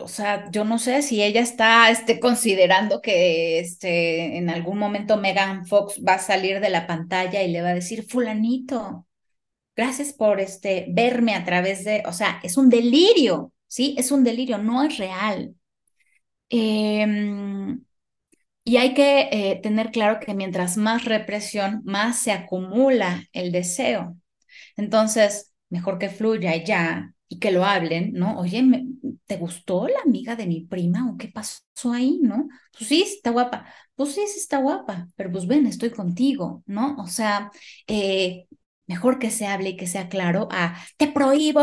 [0.00, 5.16] o sea, yo no sé si ella está este, considerando que este, en algún momento
[5.16, 9.06] Megan Fox va a salir de la pantalla y le va a decir, fulanito,
[9.76, 13.94] gracias por este, verme a través de, o sea, es un delirio, ¿sí?
[13.98, 15.54] Es un delirio, no es real.
[16.48, 17.84] Em,
[18.64, 24.16] y hay que eh, tener claro que mientras más represión, más se acumula el deseo.
[24.76, 28.38] Entonces, mejor que fluya ya y que lo hablen, ¿no?
[28.40, 28.62] Oye,
[29.26, 32.48] ¿te gustó la amiga de mi prima o qué pasó ahí, no?
[32.76, 33.66] Pues sí, está guapa.
[33.94, 36.96] Pues sí, sí está guapa, pero pues ven, estoy contigo, ¿no?
[36.98, 37.50] O sea,
[37.86, 38.46] eh,
[38.90, 41.60] mejor que se hable y que sea claro a te prohíbo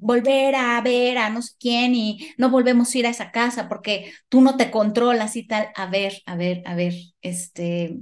[0.00, 3.68] volver a ver a no sé quién y no volvemos a ir a esa casa
[3.68, 5.68] porque tú no te controlas y tal.
[5.74, 7.98] A ver, a ver, a ver, este,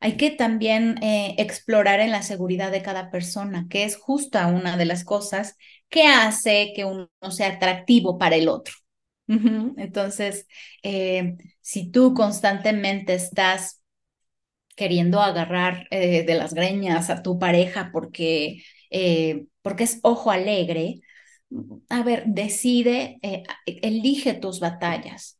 [0.00, 4.76] hay que también eh, explorar en la seguridad de cada persona, que es justa una
[4.76, 5.56] de las cosas
[5.88, 8.74] que hace que uno sea atractivo para el otro.
[9.28, 10.46] Entonces,
[10.82, 13.81] eh, si tú constantemente estás
[14.74, 21.00] queriendo agarrar eh, de las greñas a tu pareja porque, eh, porque es ojo alegre,
[21.88, 23.18] a ver, decide,
[23.66, 25.38] elige tus batallas.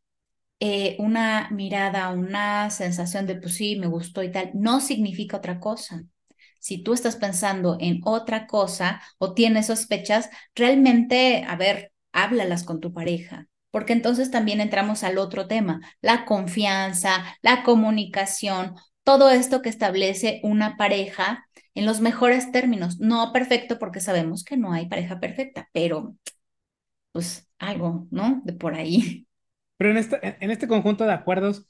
[0.99, 6.03] una mirada, una sensación de, pues sí, me gustó y tal, no significa otra cosa
[6.59, 12.79] si tú estás pensando en otra cosa o tienes sospechas, realmente, a ver, háblalas con
[12.79, 19.61] tu pareja, porque entonces también entramos al otro tema, la confianza, la comunicación, todo esto
[19.61, 24.87] que establece una pareja en los mejores términos, no perfecto porque sabemos que no hay
[24.87, 26.15] pareja perfecta, pero
[27.11, 28.41] pues algo, ¿no?
[28.43, 29.27] De por ahí.
[29.77, 31.67] Pero en, esta, en este conjunto de acuerdos,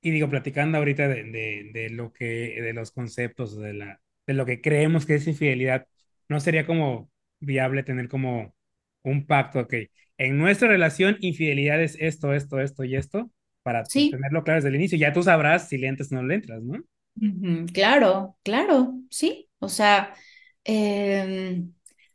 [0.00, 1.24] y digo, platicando ahorita de,
[1.72, 5.86] de, lo que, de los conceptos, de la, de lo que creemos que es infidelidad,
[6.28, 7.10] no sería como
[7.40, 8.54] viable tener como
[9.02, 9.74] un pacto, ok,
[10.18, 13.30] en nuestra relación infidelidad es esto, esto, esto y esto,
[13.68, 16.36] para tenerlo claro desde el inicio, ya tú sabrás si le entras o no le
[16.36, 16.82] entras, ¿no?
[17.72, 20.14] Claro, claro, sí, o sea,
[20.64, 21.72] em,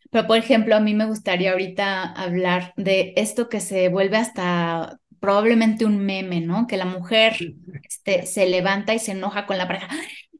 [0.09, 4.99] pero por ejemplo, a mí me gustaría ahorita hablar de esto que se vuelve hasta
[5.19, 6.65] probablemente un meme, ¿no?
[6.65, 7.35] Que la mujer
[7.83, 9.89] este, se levanta y se enoja con la pareja.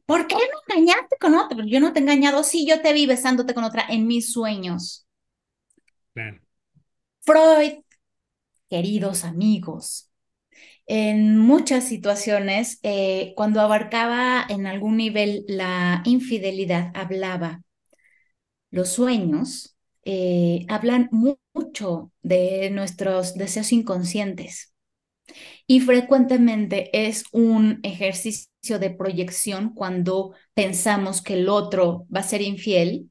[0.06, 1.64] ¿por qué me engañaste con otra?
[1.66, 5.06] Yo no te he engañado, sí, yo te vi besándote con otra en mis sueños.
[7.20, 7.82] Freud,
[8.68, 10.10] queridos amigos,
[10.86, 17.62] en muchas situaciones, eh, cuando abarcaba en algún nivel la infidelidad, hablaba.
[18.70, 24.74] Los sueños eh, hablan mucho de nuestros deseos inconscientes
[25.66, 32.42] y frecuentemente es un ejercicio de proyección cuando pensamos que el otro va a ser
[32.42, 33.10] infiel.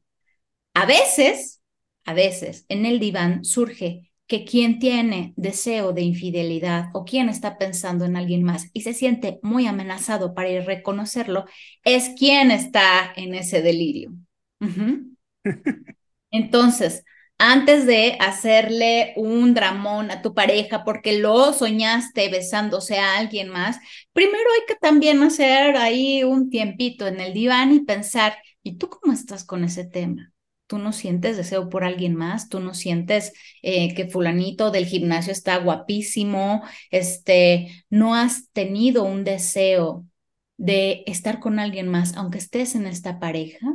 [0.74, 1.62] A veces,
[2.06, 7.58] a veces en el diván surge que quien tiene deseo de infidelidad o quien está
[7.58, 11.46] pensando en alguien más y se siente muy amenazado para ir reconocerlo,
[11.84, 14.14] es quien está en ese delirio.
[16.32, 17.04] Entonces,
[17.38, 23.78] antes de hacerle un dramón a tu pareja porque lo soñaste besándose a alguien más,
[24.14, 28.90] primero hay que también hacer ahí un tiempito en el diván y pensar, ¿y tú
[28.90, 30.33] cómo estás con ese tema?
[30.68, 32.50] ¿Tú no sientes deseo por alguien más?
[32.50, 36.64] ¿Tú no sientes eh, que fulanito del gimnasio está guapísimo?
[36.92, 40.06] Este, ¿no has tenido un deseo
[40.58, 43.68] de estar con alguien más aunque estés en esta pareja?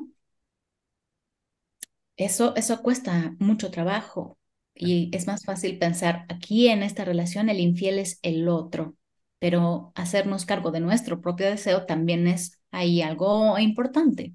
[2.17, 4.39] Eso, eso cuesta mucho trabajo
[4.75, 8.97] y es más fácil pensar aquí en esta relación el infiel es el otro,
[9.39, 14.35] pero hacernos cargo de nuestro propio deseo también es ahí algo importante.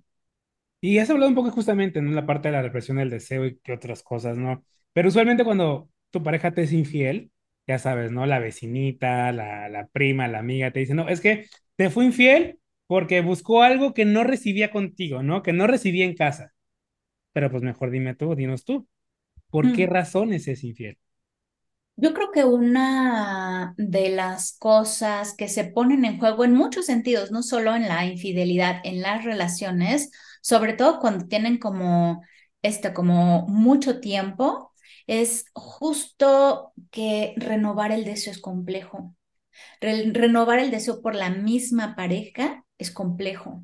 [0.84, 3.58] Y has hablado un poco justamente en la parte de la represión del deseo y
[3.60, 4.66] que otras cosas, ¿no?
[4.92, 7.32] Pero usualmente cuando tu pareja te es infiel,
[7.66, 8.26] ya sabes, ¿no?
[8.26, 12.60] La vecinita, la, la prima, la amiga te dice, no, es que te fue infiel
[12.86, 15.42] porque buscó algo que no recibía contigo, ¿no?
[15.42, 16.52] Que no recibía en casa.
[17.32, 18.86] Pero pues mejor dime tú, dinos tú,
[19.50, 19.90] ¿por qué mm.
[19.90, 20.98] razones es infiel?
[21.96, 27.32] Yo creo que una de las cosas que se ponen en juego en muchos sentidos,
[27.32, 30.12] no solo en la infidelidad, en las relaciones,
[30.44, 32.24] sobre todo cuando tienen como
[32.62, 34.74] este, como mucho tiempo,
[35.08, 39.16] es justo que renovar el deseo es complejo.
[39.82, 43.64] renovar el deseo por la misma pareja es complejo.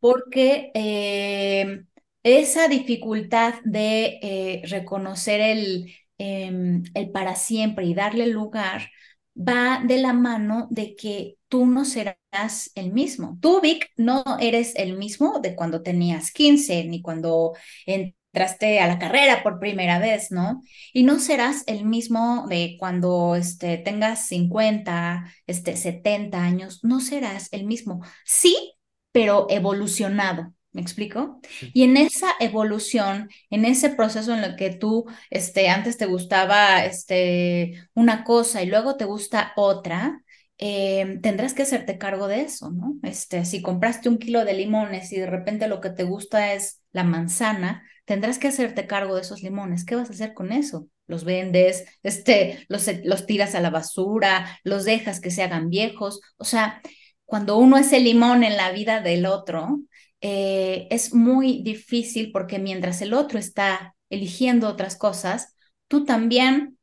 [0.00, 1.84] Porque eh,
[2.22, 8.90] esa dificultad de eh, reconocer el, em, el para siempre y darle lugar
[9.36, 13.38] va de la mano de que tú no serás el mismo.
[13.40, 17.52] Tú, Vic, no eres el mismo de cuando tenías 15 ni cuando
[17.86, 20.62] entraste a la carrera por primera vez, ¿no?
[20.92, 27.48] Y no serás el mismo de cuando este, tengas 50, este, 70 años, no serás
[27.52, 28.00] el mismo.
[28.24, 28.74] Sí,
[29.12, 30.52] pero evolucionado.
[30.72, 31.40] ¿Me explico?
[31.72, 36.84] Y en esa evolución, en ese proceso en el que tú este, antes te gustaba
[36.84, 40.23] este, una cosa y luego te gusta otra,
[40.66, 42.96] em, tendrás que hacerte cargo de eso, ¿no?
[43.02, 46.82] Este, si compraste un kilo de limones y de repente lo que te gusta es
[46.92, 49.84] la manzana, tendrás que hacerte cargo de esos limones.
[49.84, 50.88] ¿Qué vas a hacer con eso?
[51.06, 56.20] Los vendes, este, los, los tiras a la basura, los dejas que se hagan viejos.
[56.38, 56.80] O sea,
[57.26, 59.80] cuando uno es el limón en la vida del otro,
[60.20, 65.54] eh, es muy difícil porque mientras el otro está eligiendo otras cosas,
[65.88, 66.78] tú también,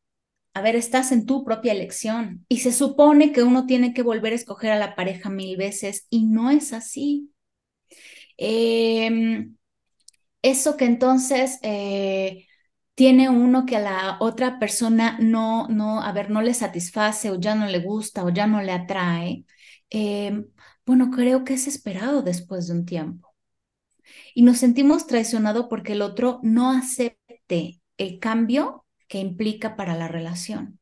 [0.54, 4.34] a ver, estás en tu propia elección y se supone que uno tiene que volver
[4.34, 7.32] a escoger a la pareja mil veces y no es así.
[8.38, 9.56] Em,
[10.44, 12.48] eso que entonces eh,
[12.96, 17.40] tiene uno que a la otra persona no, no, a ver, no le satisface o
[17.40, 19.46] ya no le gusta o ya no le atrae,
[19.90, 20.48] em,
[20.86, 23.34] bueno, creo que es esperado después de un tiempo
[24.34, 30.08] y nos sentimos traicionados porque el otro no acepte el cambio que implica para la
[30.08, 30.80] relación.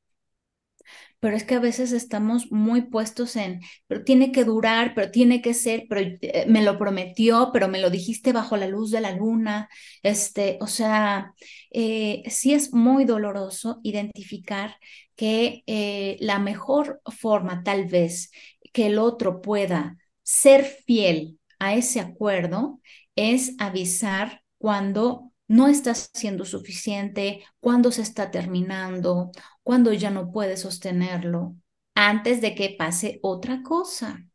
[1.20, 5.42] Pero es que a veces estamos muy puestos en, pero tiene que durar, pero tiene
[5.42, 9.02] que ser, pero eh, me lo prometió, pero me lo dijiste bajo la luz de
[9.02, 9.70] la luna.
[10.04, 11.34] Este, o sea,
[11.72, 14.78] eh, sí es muy doloroso identificar
[15.16, 18.32] que eh, la mejor forma tal vez
[18.72, 22.80] que el otro pueda ser fiel a ese acuerdo
[23.16, 29.32] es avisar cuando no está siendo suficiente, cuando se está terminando,
[29.64, 31.58] cuando ya no puede sostenerlo,
[31.96, 34.26] antes de que pase otra cosa.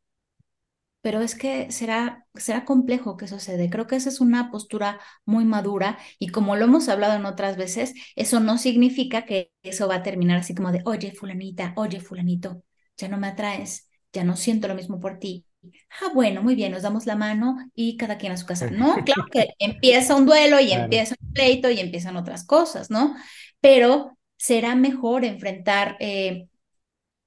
[1.02, 3.68] Pero es que será, será complejo que sucede.
[3.70, 7.56] Creo que esa es una postura muy madura y como lo hemos hablado en otras
[7.58, 12.00] veces, eso no significa que eso va a terminar así como de, oye, fulanita, oye,
[12.00, 12.62] fulanito,
[12.96, 15.44] ya no me atraes, ya no siento lo mismo por ti,
[16.00, 18.70] Ah, bueno, muy bien, nos damos la mano y cada quien a su casa.
[18.70, 23.14] No, claro que empieza un duelo y empieza un pleito y empiezan otras cosas, ¿no?
[23.60, 26.48] Pero será mejor enfrentar, eh,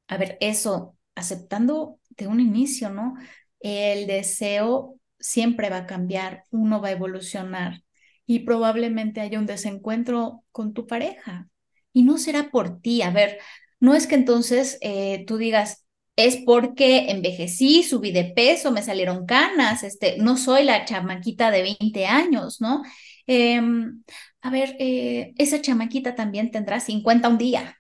[0.08, 3.16] a ver, eso, aceptando de un inicio, ¿no?
[3.60, 7.84] El deseo siempre va a cambiar, uno va a evolucionar
[8.26, 11.50] y probablemente haya un desencuentro con tu pareja.
[11.94, 13.40] Y no será por ti, a ver,
[13.80, 15.87] no es que entonces eh, tú digas,
[16.18, 21.62] es porque envejecí, subí de peso, me salieron canas, este, no soy la chamaquita de
[21.62, 22.84] 20 años, ¿no?
[23.28, 24.04] Em,
[24.42, 27.78] a ver, eh, esa chamaquita también tendrá 50 un día,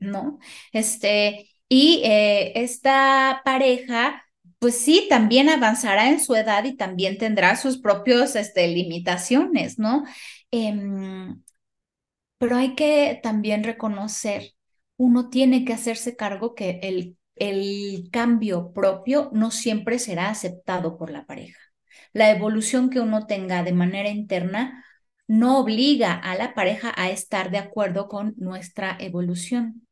[0.00, 0.38] ¿no?
[0.72, 4.24] Este, y eh, esta pareja,
[4.58, 10.04] pues sí, también avanzará en su edad y también tendrá sus propias este, limitaciones, ¿no?
[10.50, 11.42] Em,
[12.38, 14.54] pero hay que también reconocer,
[14.96, 21.10] uno tiene que hacerse cargo que el el cambio propio no siempre será aceptado por
[21.10, 21.58] la pareja.
[22.12, 24.84] La evolución que uno tenga de manera interna
[25.26, 29.86] no obliga a la pareja a estar de acuerdo con nuestra evolución.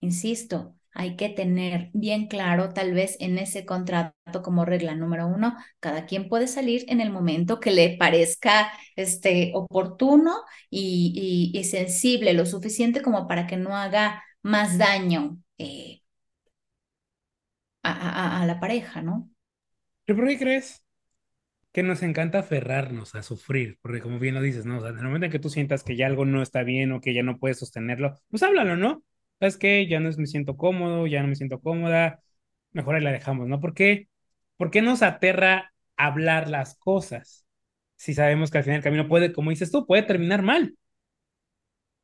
[0.00, 5.56] Insisto, hay que tener bien claro, tal vez en ese contrato como regla número uno,
[5.80, 12.46] cada quien puede salir en el momento que le parezca este, oportuno y, sensible, lo
[12.46, 16.03] suficiente como para que no haga más daño eh,
[17.84, 19.30] a, la pareja, ¿no?
[20.04, 20.84] ¿Pero por qué crees
[21.72, 23.78] que nos encanta aferrarnos a sufrir?
[23.82, 24.78] Porque como bien lo dices, ¿no?
[24.78, 26.92] O sea, en el momento en que tú sientas que ya algo no está bien
[26.92, 29.04] o que ya no puedes sostenerlo, pues háblalo, ¿no?
[29.38, 29.86] ¿Sabes qué?
[29.88, 32.22] Ya no me siento cómodo, ya no me siento cómoda,
[32.72, 33.60] mejor ahí la dejamos, ¿no?
[33.60, 34.08] ¿Por qué?
[34.56, 37.46] ¿Por qué nos aterra hablar las cosas?
[37.96, 40.76] Si sabemos que al final el camino puede, como dices tú, puede terminar mal.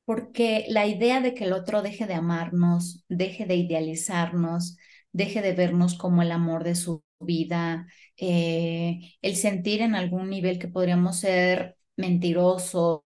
[0.05, 4.77] Porque la idea de que el otro deje de amarnos, deje de idealizarnos,
[5.13, 7.87] deje de vernos como el amor de su vida,
[8.17, 13.03] eh, el sentir en algún nivel que podríamos ser mentirosos,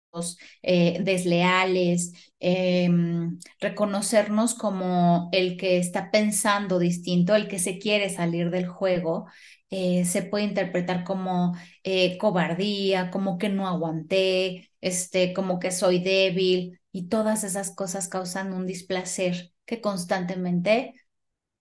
[0.62, 8.49] eh, desleales, em, reconocernos como el que está pensando distinto, el que se quiere salir
[8.51, 9.26] del juego,
[9.72, 11.54] eh, se puede interpretar como
[12.20, 18.54] cobardía, como que no aguanté, este, como que soy débil y todas esas cosas causan
[18.54, 20.93] un displacer que constantemente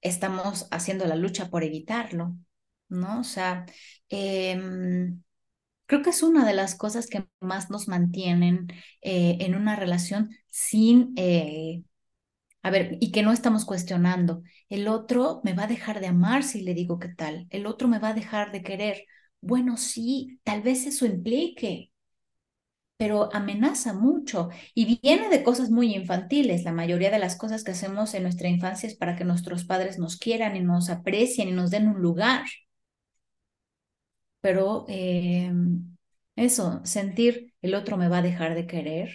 [0.02, 2.36] estamos haciendo la lucha por evitarlo,
[2.88, 3.20] ¿no?
[3.20, 3.66] O sea,
[4.10, 5.22] em,
[5.86, 8.68] creo que es una de las cosas que más nos mantienen
[9.02, 11.82] eh, en una relación sin, eh,
[12.62, 14.42] a ver, y que no estamos cuestionando.
[14.68, 17.88] El otro me va a dejar de amar si le digo qué tal, el otro
[17.88, 19.04] me va a dejar de querer.
[19.40, 21.91] Bueno, sí, tal vez eso implique
[23.02, 26.62] pero amenaza mucho y viene de cosas muy infantiles.
[26.62, 29.98] La mayoría de las cosas que hacemos en nuestra infancia es para que nuestros padres
[29.98, 32.44] nos quieran y nos aprecien y nos den un lugar.
[34.40, 35.96] Pero em,
[36.36, 39.10] eso, sentir el otro me va a dejar de querer,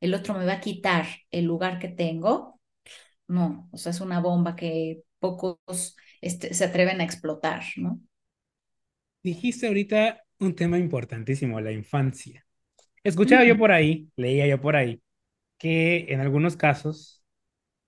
[0.00, 2.60] el otro me va a quitar el lugar que tengo,
[3.26, 8.00] no, o sea, es una bomba que pocos este, se atreven a explotar, ¿no?
[9.24, 12.46] Dijiste ahorita un tema importantísimo, la infancia.
[13.04, 15.02] Escuchaba yo por ahí, leía yo por ahí,
[15.58, 17.24] que en algunos casos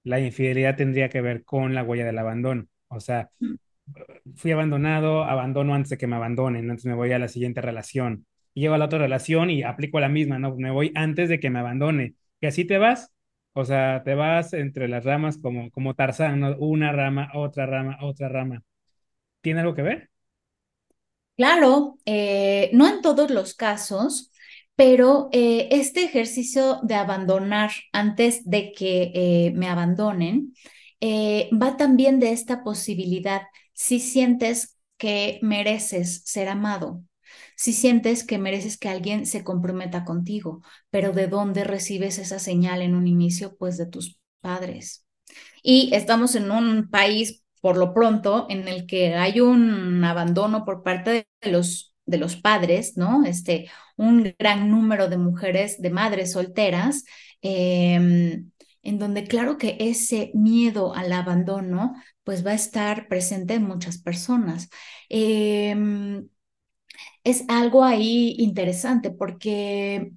[0.05, 2.67] la infidelidad tendría que ver con la huella del abandono.
[2.89, 3.31] O sea,
[4.37, 8.27] fui abandonado, abandono antes de que me abandonen, entonces me voy a la siguiente relación.
[8.55, 10.55] Y llego a la otra relación y aplico la misma, ¿no?
[10.57, 12.15] Me voy antes de que me abandone.
[12.41, 13.13] Y así te vas,
[13.53, 16.57] o sea, te vas entre las ramas como, como Tarzán, ¿no?
[16.59, 18.63] Una rama, otra rama, otra rama.
[19.43, 20.11] ¿Tiene algo que ver?
[21.37, 24.31] Claro, eh, no en todos los casos,
[24.77, 30.55] pero eh, este ejercicio de abandonar antes de que eh, me abandonen
[31.53, 33.43] va también de esta posibilidad.
[33.75, 37.05] Si sientes que mereces ser amado,
[37.57, 42.83] si sientes que mereces que alguien se comprometa contigo, pero ¿de dónde recibes esa señal
[42.83, 43.57] en un inicio?
[43.57, 45.07] Pues de tus padres.
[45.63, 50.83] Y estamos en un país por lo pronto, en el que hay un abandono por
[50.83, 53.25] parte de los, de los padres, ¿no?
[53.25, 57.05] Este, un gran número de mujeres, de madres solteras,
[57.43, 58.51] em,
[58.83, 63.99] en donde claro que ese miedo al abandono, pues va a estar presente en muchas
[63.99, 64.69] personas.
[65.09, 66.29] Em,
[67.25, 70.13] es algo ahí interesante porque,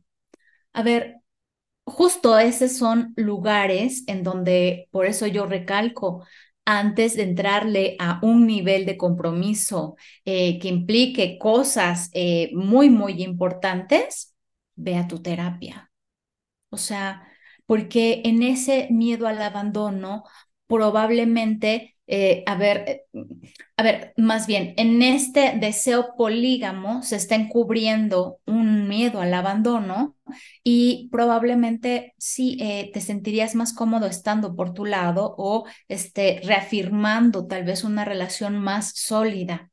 [0.74, 1.18] a ver,
[1.86, 6.26] justo esos son lugares en donde, por eso yo recalco,
[6.68, 9.96] antes de entrarle a un nivel de compromiso
[10.26, 14.36] eh, que implique cosas eh, muy, muy importantes,
[14.76, 15.92] ve a tu terapia.
[16.70, 17.28] O sea,
[17.66, 20.26] porque en ese miedo al abandono,
[20.68, 23.06] probablemente eh, a ver, eh,
[23.76, 30.16] a ver, más bien, en este deseo polígamo se está encubriendo un miedo al abandono
[30.64, 37.46] y probablemente sí eh, te sentirías más cómodo estando por tu lado o este, reafirmando
[37.46, 39.70] tal vez una relación más sólida.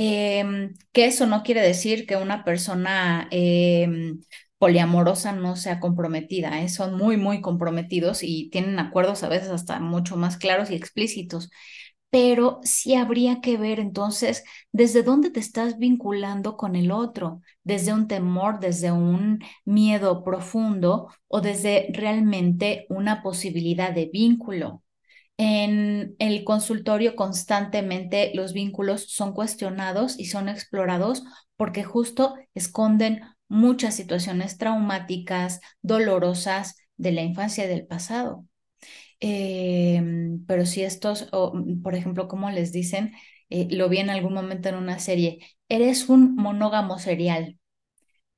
[0.00, 4.20] Em, que eso no quiere decir que una persona em,
[4.58, 6.68] poliamorosa no sea comprometida, ¿eh?
[6.68, 11.50] son muy, muy comprometidos y tienen acuerdos a veces hasta mucho más claros y explícitos.
[12.10, 14.42] Pero sí habría que ver entonces
[14.72, 21.08] desde dónde te estás vinculando con el otro, desde un temor, desde un miedo profundo
[21.28, 24.82] o desde realmente una posibilidad de vínculo.
[25.36, 31.24] En el consultorio constantemente los vínculos son cuestionados y son explorados
[31.56, 38.46] porque justo esconden muchas situaciones traumáticas, dolorosas de la infancia y del pasado.
[39.20, 41.28] Em, pero si estos,
[41.82, 43.12] por ejemplo, como les dicen,
[43.50, 47.58] eh, lo vi en algún momento en una serie, eres un monógamo serial.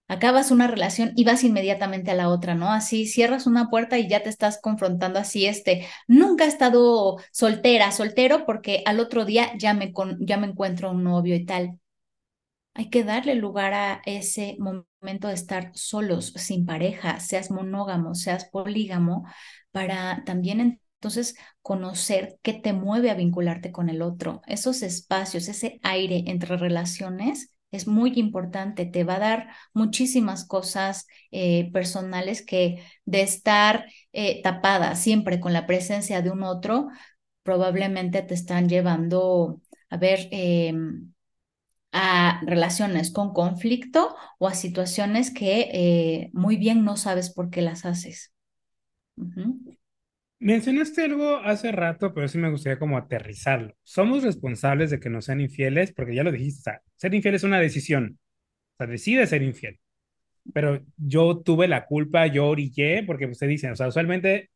[0.09, 2.73] Acabas una relación y vas inmediatamente a la otra, ¿no?
[2.73, 7.93] Así cierras una puerta y ya te estás confrontando así, este, nunca he estado soltera,
[7.93, 11.79] soltero, porque al otro día ya me, ya me encuentro un novio y tal.
[12.75, 18.45] Hay que darle lugar a ese momento de estar solos, sin pareja, seas monógamo, seas
[18.47, 19.25] polígamo,
[19.73, 24.43] para también entonces conocer qué te mueve a vincularte con el otro.
[24.47, 31.07] Esos espacios, ese aire entre relaciones es muy importante, te va a dar muchísimas cosas
[31.31, 36.89] eh, personales que de estar eh, tapada siempre con la presencia de un otro,
[37.43, 41.13] probablemente te están llevando a ver em,
[41.93, 47.63] a relaciones con conflicto o a situaciones que eh, muy bien no sabes por qué
[47.63, 48.33] las haces.
[50.39, 53.75] Mencionaste algo hace rato, pero sí me gustaría como aterrizarlo.
[53.83, 57.61] Somos responsables de que nos sean infieles, porque ya lo dijiste, ser infiel es una
[57.61, 58.19] decisión.
[58.75, 59.79] O sea, decide ser infiel.
[60.55, 64.51] Pero yo tuve la culpa, yo orillé, porque usted dice, o sea, usualmente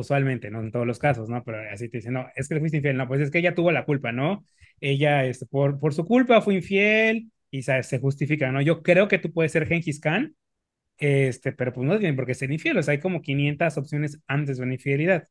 [0.00, 1.42] usualmente, no en todos los casos, ¿no?
[1.44, 3.54] Pero así te dicen, no, es que le fuiste infiel, no, pues es que ella
[3.54, 4.44] tuvo la culpa, ¿no?
[4.80, 8.60] Ella, este, por, por su culpa fue infiel y se justifica, ¿no?
[8.62, 10.36] Yo creo que tú puedes ser Genghis Khan,
[10.98, 14.20] este, pero pues no tienen por qué ser infiel, o sea, hay como 500 opciones
[14.28, 15.28] antes de una infidelidad.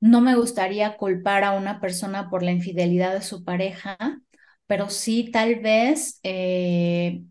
[0.00, 3.98] no me gustaría culpar a una persona por la infidelidad de su pareja,
[4.66, 7.24] pero sí tal vez eh,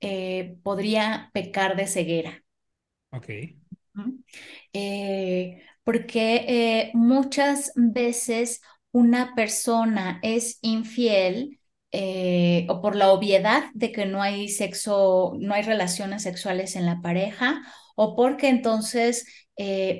[0.00, 2.44] eh, podría pecar de ceguera.
[3.10, 3.54] Ok.
[4.72, 8.60] Eh, porque eh, muchas veces
[8.92, 11.60] una persona es infiel
[11.92, 16.86] eh, o por la obviedad de que no hay sexo, no hay relaciones sexuales en
[16.86, 17.62] la pareja,
[17.96, 19.26] o porque entonces,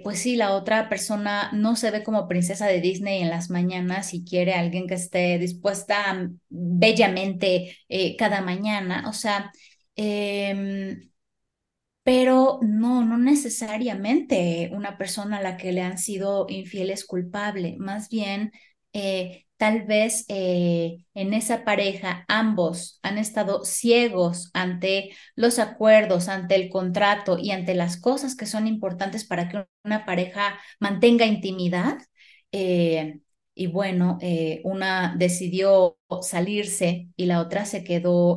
[0.02, 4.14] pues sí, la otra persona no se ve como princesa de Disney en las mañanas
[4.14, 7.76] y quiere alguien que esté dispuesta bellamente
[8.18, 9.04] cada mañana.
[9.08, 9.52] O sea,
[9.94, 11.11] em,
[12.02, 18.08] pero no, no necesariamente una persona a la que le han sido infieles culpable, más
[18.08, 18.52] bien
[18.92, 26.56] eh, tal vez eh, en esa pareja ambos han estado ciegos ante los acuerdos, ante
[26.56, 31.98] el contrato y ante las cosas que son importantes para que una pareja mantenga intimidad.
[32.50, 33.20] Eh,
[33.54, 34.18] y bueno,
[34.64, 38.36] una decidió salirse y la otra se quedó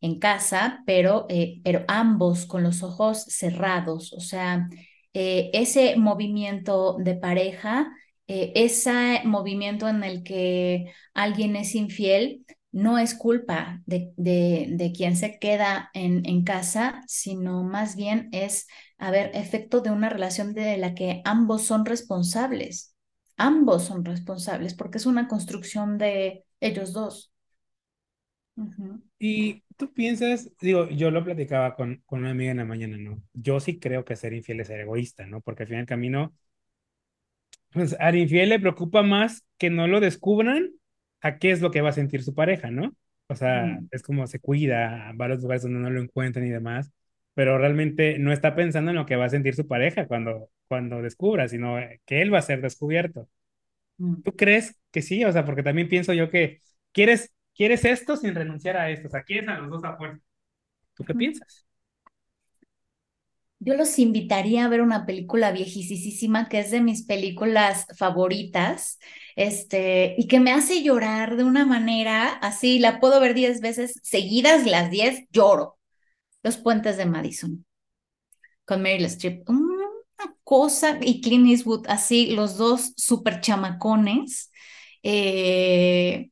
[0.00, 1.26] en casa, pero,
[1.62, 4.68] pero ambos con los ojos cerrados, o sea,
[5.12, 7.92] ese movimiento de pareja
[8.32, 15.16] eh, ese movimiento en el que alguien es infiel no es culpa de, de, quien
[15.16, 20.54] se queda en, en, casa, sino más bien es, a ver, efecto de una relación
[20.54, 22.94] de la que ambos son responsables.
[23.36, 27.29] Ambos son responsables porque es una construcción de ellos dos.
[29.18, 33.22] Y tú piensas, digo, yo lo platicaba con, con una amiga en la mañana, ¿no?
[33.34, 35.40] Yo sí creo que ser infiel es ser egoísta, ¿no?
[35.42, 36.34] Porque al final del camino
[37.72, 40.70] pues al infiel le preocupa más que no lo descubran
[41.20, 42.94] a qué es lo que va a sentir su pareja, ¿no?
[43.28, 46.50] O sea, Mm, es como se cuida a varios lugares donde no lo encuentran y
[46.50, 46.90] demás,
[47.34, 51.00] pero realmente no está pensando en lo que va a sentir su pareja cuando, cuando
[51.02, 53.28] descubra, sino que él va a ser descubierto.
[53.98, 54.22] mm.
[54.22, 55.24] ¿Tú crees que sí?
[55.24, 56.60] O sea, porque también pienso yo que
[56.92, 60.24] quieres, quieres esto sin renunciar a esto, o sea, quieres a los dos a fuerza.
[60.94, 61.66] ¿Tú qué piensas?
[63.58, 68.98] Yo los invitaría a ver una película viejísima que es de mis películas favoritas,
[69.36, 74.00] este, y que me hace llorar de una manera así, la puedo ver diez veces
[74.02, 75.76] seguidas, las diez lloro.
[76.42, 77.66] Los Puentes de Madison,
[78.64, 79.46] con Meryl Streep.
[79.50, 84.50] Una cosa, y Clint Eastwood, así, los dos super chamacones.
[85.02, 86.30] Eh,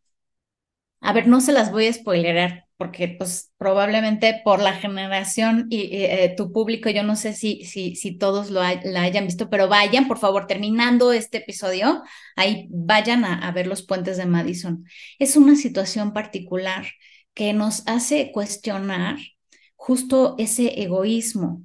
[1.09, 5.97] a ver, no se las voy a spoilerar porque pues probablemente por la generación y,
[5.97, 9.69] eh, tu público, yo no sé si, si, si todos lo la hayan visto, pero
[9.69, 12.03] vayan, por favor, terminando este episodio,
[12.37, 14.85] ahí vayan a, a ver los puentes de Madison.
[15.19, 16.87] Es una situación particular
[17.35, 19.17] que nos hace cuestionar
[19.75, 21.65] justo ese egoísmo.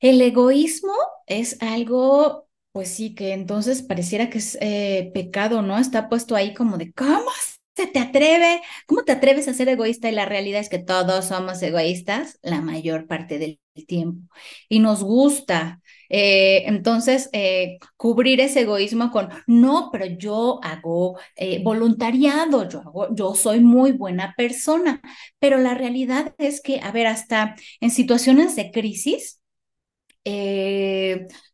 [0.00, 0.94] El egoísmo
[1.26, 5.78] es algo, pues sí, que entonces pareciera que es eh, pecado, ¿no?
[5.78, 7.30] Está puesto ahí como de, ¿cómo
[7.76, 8.60] se te atreve?
[8.86, 10.08] ¿Cómo te atreves a ser egoísta?
[10.08, 14.28] Y la realidad es que todos somos egoístas la mayor parte del tiempo.
[14.68, 15.80] Y nos gusta.
[16.08, 23.14] eh, entonces, eh, cubrir ese egoísmo con, no, pero yo hago eh, voluntariado, yo hago,
[23.14, 25.00] yo soy muy buena persona.
[25.38, 29.40] Pero la realidad es que, a ver, hasta en situaciones de crisis,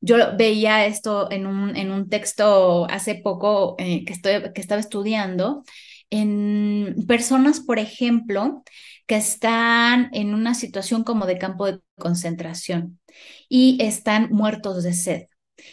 [0.00, 5.62] yo veía esto en un, en un texto hace poco que, estoy, que estaba estudiando,
[6.10, 8.62] en personas, por ejemplo,
[9.06, 13.00] que están en una situación como de campo de concentración
[13.48, 15.22] y están muertos de sed.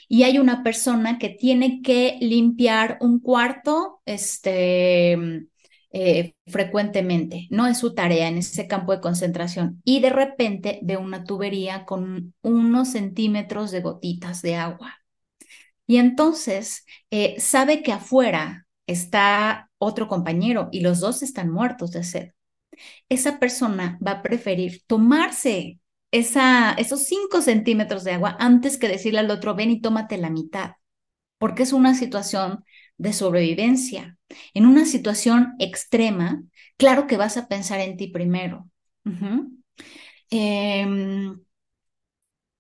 [0.08, 5.18] Y hay una persona que tiene que limpiar un cuarto, este,
[5.92, 10.98] eh, frecuentemente, no es su tarea en ese campo de concentración, y de repente ve
[10.98, 14.98] una tubería con unos centímetros de gotitas de agua.
[15.88, 22.04] Y entonces eh, sabe que afuera está otro compañero y los dos están muertos de
[22.04, 22.32] sed.
[23.10, 25.80] Esa persona va a preferir tomarse
[26.12, 30.30] esa, esos cinco centímetros de agua antes que decirle al otro, ven y tómate la
[30.30, 30.72] mitad
[31.38, 32.64] porque es una situación
[32.98, 34.18] de sobrevivencia.
[34.54, 36.44] En una situación extrema,
[36.78, 38.70] claro que vas a pensar en ti primero.
[40.30, 41.40] Em,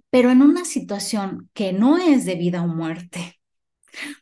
[0.10, 3.37] pero en una situación que no es de vida o muerte,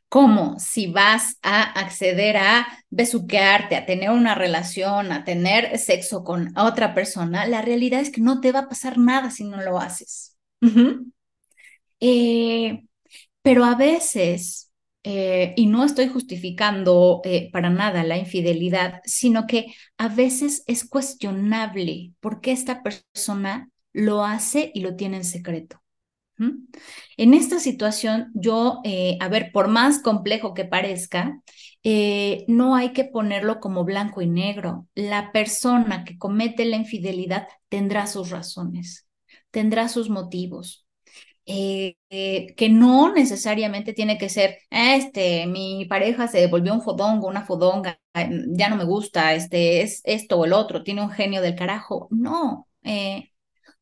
[0.09, 6.57] como si vas a acceder a besuquearte, a tener una relación, a tener sexo con
[6.57, 9.79] otra persona, la realidad es que no te va a pasar nada si no lo
[9.79, 10.37] haces.
[11.99, 12.83] Eh,
[13.43, 14.71] Pero a veces,
[15.03, 20.89] eh, y no estoy justificando eh, para nada la infidelidad, sino que a veces es
[20.89, 25.81] cuestionable por qué esta persona lo hace y lo tiene en secreto.
[27.17, 31.41] En esta situación, yo, eh, a ver, por más complejo que parezca,
[31.83, 34.87] eh, no hay que ponerlo como blanco y negro.
[34.95, 39.07] La persona que comete la infidelidad tendrá sus razones,
[39.51, 40.85] tendrá sus motivos
[41.47, 41.97] eh,
[42.57, 47.99] que no necesariamente tiene que ser, este, mi pareja se volvió un fodongo, una fodonga,
[48.13, 52.07] ya no me gusta, este, es esto o el otro, tiene un genio del carajo.
[52.11, 53.31] No, eh,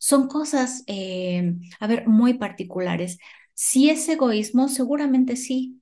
[0.04, 3.20] son cosas, eh, a ver, muy particulares.
[3.54, 5.82] Si es egoísmo, seguramente sí,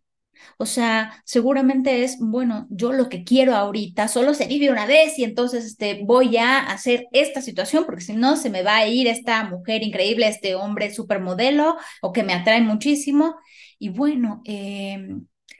[0.57, 5.17] o sea, seguramente es, bueno, yo lo que quiero ahorita solo se vive una vez
[5.17, 8.87] y entonces este, voy a hacer esta situación porque si no se me va a
[8.87, 13.35] ir esta mujer increíble, este hombre supermodelo o que me atrae muchísimo.
[13.79, 14.99] Y bueno, eh,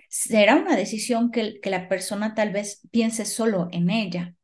[0.09, 4.35] será una decisión que, que la persona tal vez piense solo en ella,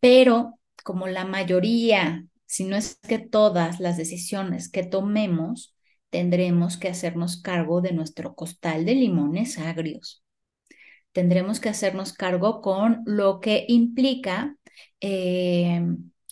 [0.00, 2.24] pero como la mayoría,
[2.54, 5.74] si no es que todas las decisiones que tomemos,
[6.10, 10.22] tendremos que hacernos cargo de nuestro costal de limones agrios.
[11.10, 14.56] Tendremos que hacernos cargo con lo que implica
[15.00, 15.82] eh,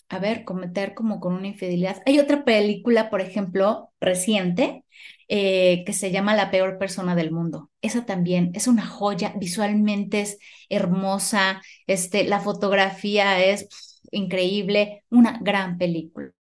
[0.07, 2.01] a ver, cometer como con una infidelidad.
[2.05, 4.85] Hay otra película, por ejemplo, reciente,
[5.27, 7.69] eh, que se llama La peor persona del mundo.
[7.81, 10.37] Esa también es una joya, visualmente es
[10.69, 13.67] hermosa, este, la fotografía es
[14.13, 16.33] increíble, una gran película.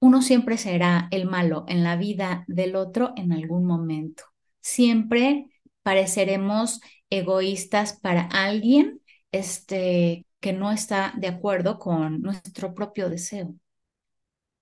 [0.00, 4.24] Uno siempre será el malo en la vida del otro en algún momento.
[4.60, 5.46] Siempre
[5.82, 6.80] pareceremos
[7.10, 9.00] egoístas para alguien
[9.32, 13.54] este, que no está de acuerdo con nuestro propio deseo.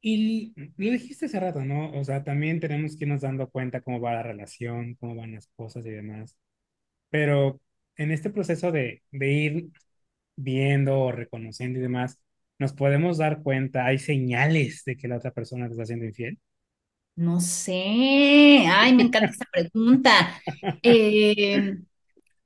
[0.01, 1.91] Y lo dijiste hace rato, ¿no?
[1.99, 5.49] O sea, también tenemos que irnos dando cuenta cómo va la relación, cómo van las
[5.57, 6.37] cosas y demás.
[7.11, 7.61] Pero
[7.97, 9.71] en este proceso de, de ir
[10.37, 12.19] viendo, reconociendo y demás,
[12.59, 13.87] ¿nos podemos dar cuenta?
[13.87, 16.39] ¿Hay señales de que la otra persona te está siendo infiel?
[17.17, 18.65] No sé.
[18.69, 20.41] Ay, me encanta esta pregunta.
[20.83, 21.79] Eh,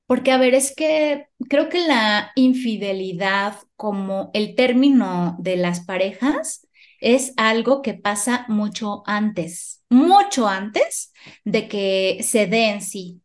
[0.06, 6.66] porque, a ver, es que creo que la infidelidad como el término de las parejas
[7.00, 11.12] es algo que pasa mucho antes, mucho antes
[11.44, 13.22] de que se dé en sí.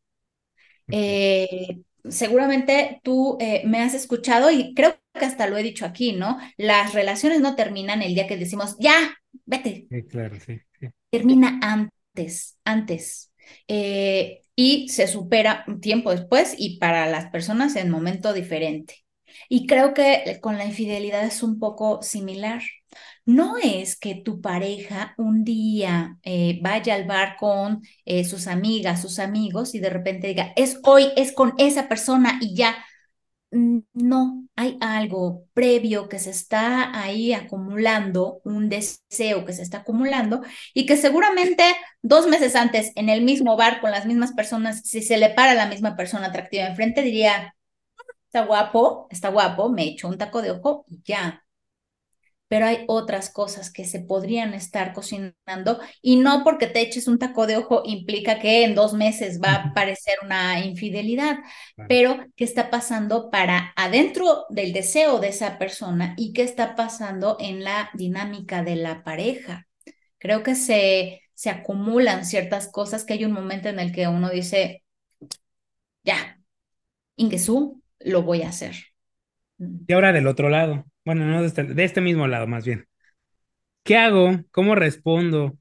[0.92, 6.14] Eh, seguramente tú eh, me has escuchado y creo que hasta lo he dicho aquí,
[6.14, 6.38] ¿no?
[6.58, 9.88] Las relaciones no terminan el día que decimos, ya, vete.
[9.90, 10.60] Sí, claro, sí.
[11.10, 13.32] Termina antes, antes.
[13.68, 19.04] Eh, y se supera un tiempo después y para las personas en momento diferente.
[19.50, 22.62] Y creo que con la infidelidad es un poco similar.
[23.26, 29.02] No es que tu pareja un día eh, vaya al bar con eh, sus amigas,
[29.02, 32.76] sus amigos y de repente diga, es hoy, es con esa persona y ya.
[33.52, 39.80] Mm, no, hay algo previo que se está ahí acumulando, un deseo que se está
[39.80, 40.42] acumulando
[40.74, 41.64] y que seguramente
[42.02, 45.54] dos meses antes en el mismo bar con las mismas personas, si se le para
[45.56, 47.56] la misma persona atractiva enfrente, diría,
[48.26, 51.44] está guapo, está guapo, me echo un taco de ojo y ya
[52.48, 57.18] pero hay otras cosas que se podrían estar cocinando y no porque te eches un
[57.20, 61.38] taco de ojo implica que en dos meses va a aparecer una infidelidad,
[61.88, 67.38] pero qué está pasando para adentro del deseo de esa persona y qué está pasando
[67.40, 69.68] en la dinámica de la pareja.
[70.20, 74.30] Creo que se, se acumulan ciertas cosas que hay un momento en el que uno
[74.30, 74.84] dice,
[76.04, 76.40] ya,
[77.16, 78.76] Ingesú, lo voy a hacer.
[79.88, 82.88] Y ahora del otro lado, bueno, no de este, de este mismo lado, más bien.
[83.84, 84.40] ¿Qué hago?
[84.52, 85.58] ¿Cómo respondo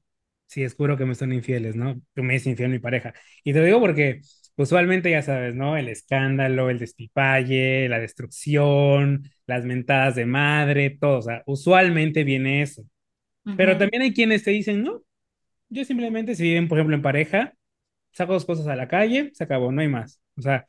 [0.47, 1.99] si descubro que me son infieles, ¿no?
[2.15, 3.13] Que me es infiel mi pareja.
[3.43, 4.21] Y te lo digo porque
[4.55, 5.77] usualmente ya sabes, ¿no?
[5.77, 11.19] El escándalo, el despipalle, la destrucción, las mentadas de madre, todo.
[11.19, 12.85] O sea, usualmente viene eso.
[13.57, 15.01] Pero también hay quienes te dicen, no,
[15.69, 17.53] yo simplemente si viven, por ejemplo, en pareja,
[18.11, 20.21] saco dos cosas a la calle, se acabó, no hay más.
[20.37, 20.67] O sea,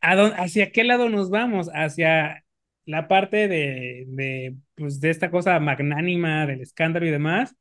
[0.00, 1.70] ¿hacia qué lado nos vamos?
[1.74, 2.44] ¿Hacia
[2.90, 7.54] la parte de, de, pues, de esta cosa magnánima del escándalo y demás,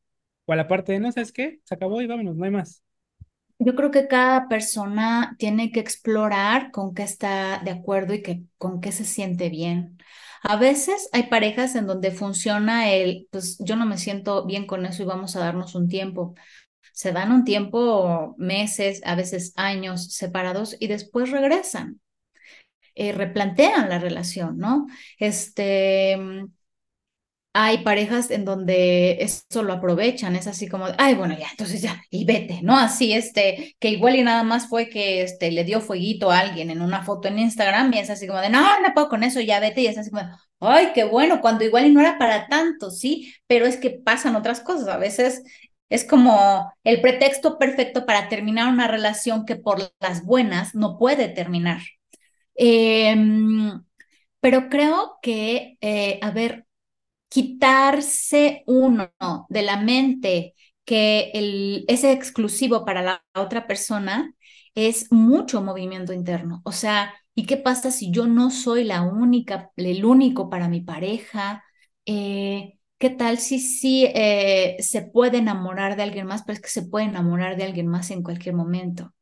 [0.45, 1.59] o a la parte de, no, ¿sabes qué?
[1.63, 2.83] Se acabó y vámonos, no hay más.
[3.59, 8.43] Yo creo que cada persona tiene que explorar con qué está de acuerdo y que,
[8.57, 9.97] con qué se siente bien.
[10.43, 14.85] A veces hay parejas en donde funciona el, pues yo no me siento bien con
[14.85, 16.35] eso y vamos a darnos un tiempo.
[16.93, 21.99] Se dan un tiempo, meses, a veces años separados y después regresan.
[23.01, 24.87] Eh, replantean la relación, ¿no?
[25.19, 26.17] Este,
[27.53, 32.01] hay parejas en donde eso lo aprovechan, es así como, ay, bueno, ya, entonces ya,
[32.11, 32.77] y vete, ¿no?
[32.77, 36.69] Así, este, que igual y nada más fue que este, le dio fueguito a alguien
[36.69, 39.39] en una foto en Instagram y es así como de, no, no puedo con eso,
[39.41, 40.23] ya vete, y es así como,
[40.59, 44.35] ay, qué bueno, cuando igual y no era para tanto, sí, pero es que pasan
[44.35, 45.43] otras cosas, a veces
[45.89, 51.29] es como el pretexto perfecto para terminar una relación que por las buenas no puede
[51.29, 51.81] terminar.
[52.61, 53.81] Em,
[54.41, 56.65] pero creo que, eh, a ver,
[57.29, 59.11] quitarse uno
[59.49, 60.55] de la mente
[60.85, 61.31] que
[61.87, 64.33] es exclusivo para la otra persona
[64.75, 66.61] es mucho movimiento interno.
[66.65, 70.81] O sea, ¿y qué pasa si yo no soy la única, el único para mi
[70.81, 71.63] pareja?
[72.05, 76.69] Eh, ¿Qué tal si sí eh, se puede enamorar de alguien más, pero es que
[76.69, 79.13] se puede enamorar de alguien más en cualquier momento?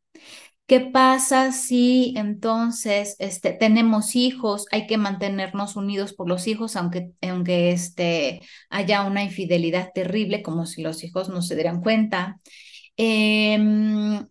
[0.67, 4.65] ¿Qué pasa si entonces este, tenemos hijos?
[4.71, 10.65] Hay que mantenernos unidos por los hijos, aunque, aunque este, haya una infidelidad terrible, como
[10.65, 12.41] si los hijos no se dieran cuenta.
[12.97, 14.27] Em,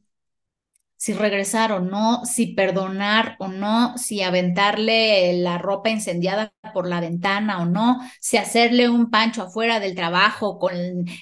[0.97, 7.01] si regresar o no, si perdonar o no, si aventarle la ropa incendiada por la
[7.01, 10.74] ventana o no, si hacerle un pancho afuera del trabajo con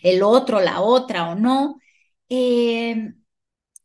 [0.02, 1.76] el otro, la otra o no.
[2.28, 3.14] Eh,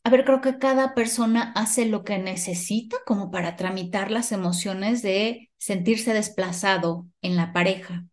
[0.10, 5.04] a ver, creo que cada persona hace lo que necesita como para tramitar las emociones
[5.04, 8.08] de sentirse desplazado en la pareja.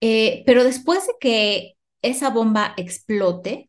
[0.00, 3.68] Eh, pero después de que esa bomba explote,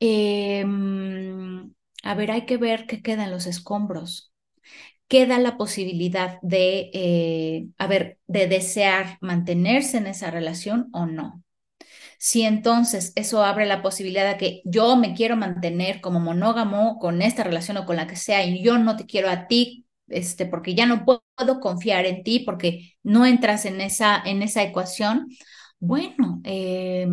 [0.00, 4.32] em, a ver, hay que ver qué queda en los escombros.
[5.08, 11.42] Queda la posibilidad de, eh, a ver, de desear mantenerse en esa relación o no.
[12.24, 17.20] Si entonces eso abre la posibilidad de que yo me quiero mantener como monógamo con
[17.20, 20.46] esta relación o con la que sea y yo no te quiero a ti, este,
[20.46, 25.26] porque ya no puedo confiar en ti porque no entras en esa, en esa ecuación,
[25.80, 27.08] bueno, eh,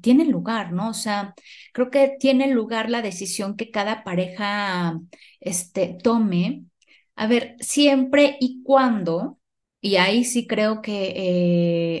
[0.00, 0.88] tiene lugar, ¿no?
[0.90, 1.34] O sea,
[1.72, 4.98] creo que tiene lugar la decisión que cada pareja
[5.40, 6.64] este, tome.
[7.16, 9.38] A ver, siempre y cuando,
[9.80, 11.12] y ahí sí creo que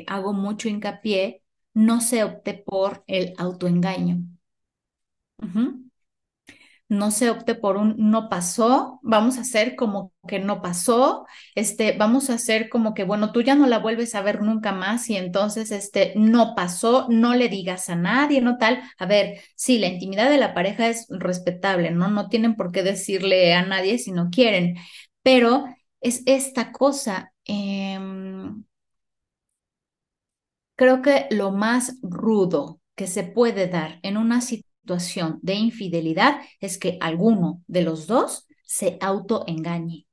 [0.00, 1.42] eh, hago mucho hincapié,
[1.74, 4.18] no se opte por el autoengaño.
[6.90, 11.92] No se opte por un no pasó, vamos a hacer como que no pasó, este,
[11.98, 15.10] vamos a hacer como que, bueno, tú ya no la vuelves a ver nunca más
[15.10, 18.80] y entonces, este, no pasó, no le digas a nadie, no tal.
[18.98, 22.08] A ver, sí, la intimidad de la pareja es respetable, ¿no?
[22.08, 24.76] No tienen por qué decirle a nadie si no quieren,
[25.22, 25.66] pero
[26.00, 27.32] es esta cosa.
[27.44, 28.64] Em,
[30.78, 36.78] Creo que lo más rudo que se puede dar en una situación de infidelidad es
[36.78, 40.06] que alguno de los dos se autoengañe,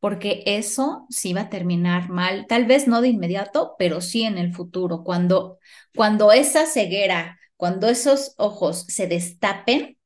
[0.00, 4.38] porque eso sí va a terminar mal, tal vez no de inmediato, pero sí en
[4.38, 5.58] el futuro, cuando,
[5.94, 9.98] cuando esa ceguera, cuando esos ojos se destapen,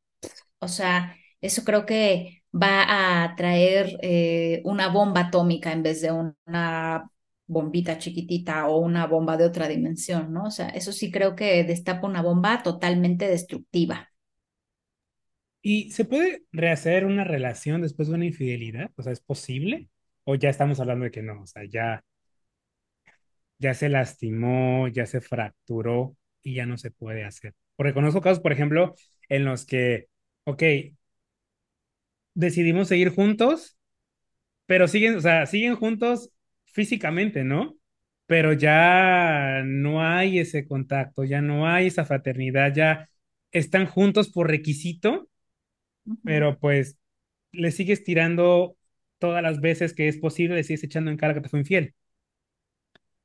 [0.61, 6.13] o sea, eso creo que va a traer eh, una bomba atómica en vez de
[6.13, 7.11] una
[7.51, 10.45] bombita chiquitita o una bomba de otra dimensión, ¿no?
[10.47, 14.09] O sea, eso sí creo que destapa una bomba totalmente destructiva.
[15.63, 18.91] ¿Y se puede rehacer una relación después de una infidelidad?
[18.97, 19.89] O sea, ¿es posible?
[20.25, 21.43] ¿O ya estamos hablando de que no?
[21.43, 22.03] O sea, ya,
[23.59, 27.55] ya se lastimó, ya se fracturó y ya no se puede hacer.
[27.77, 28.95] Porque conozco casos, por ejemplo,
[29.29, 30.09] en los que,
[30.45, 30.63] ok,
[32.35, 33.77] decidimos seguir juntos,
[34.67, 36.31] pero siguen, o sea, siguen juntos
[36.73, 37.77] físicamente, ¿no?
[38.27, 43.09] Pero ya no hay ese contacto, ya no hay esa fraternidad, ya
[43.53, 45.29] están juntos por requisito,
[46.25, 46.97] pero pues
[47.53, 48.77] le sigues tirando
[49.19, 51.95] todas las veces que es posible, le sigues echando en cara que te fue infiel.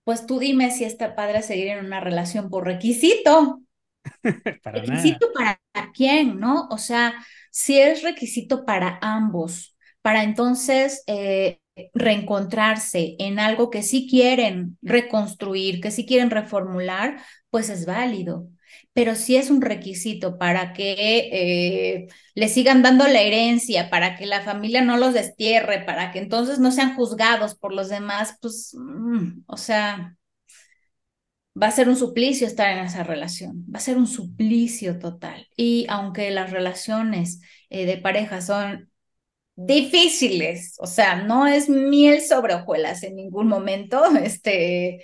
[0.03, 3.61] Pues tú dime si está padre seguir en una relación por requisito.
[4.63, 5.59] para ¿Requisito para
[5.93, 6.67] quién, no?
[6.69, 7.13] O sea,
[7.49, 11.59] si es requisito para ambos, para entonces eh,
[11.93, 18.47] reencontrarse en algo que sí quieren reconstruir, que sí quieren reformular, pues es válido.
[18.93, 24.25] Pero si es un requisito para que eh, le sigan dando la herencia, para que
[24.25, 28.73] la familia no los destierre, para que entonces no sean juzgados por los demás, pues,
[28.77, 30.15] mm, o sea,
[31.61, 35.47] va a ser un suplicio estar en esa relación, va a ser un suplicio total.
[35.55, 38.89] Y aunque las relaciones eh, de pareja son
[39.55, 45.03] difíciles, o sea, no es miel sobre hojuelas en ningún momento, este,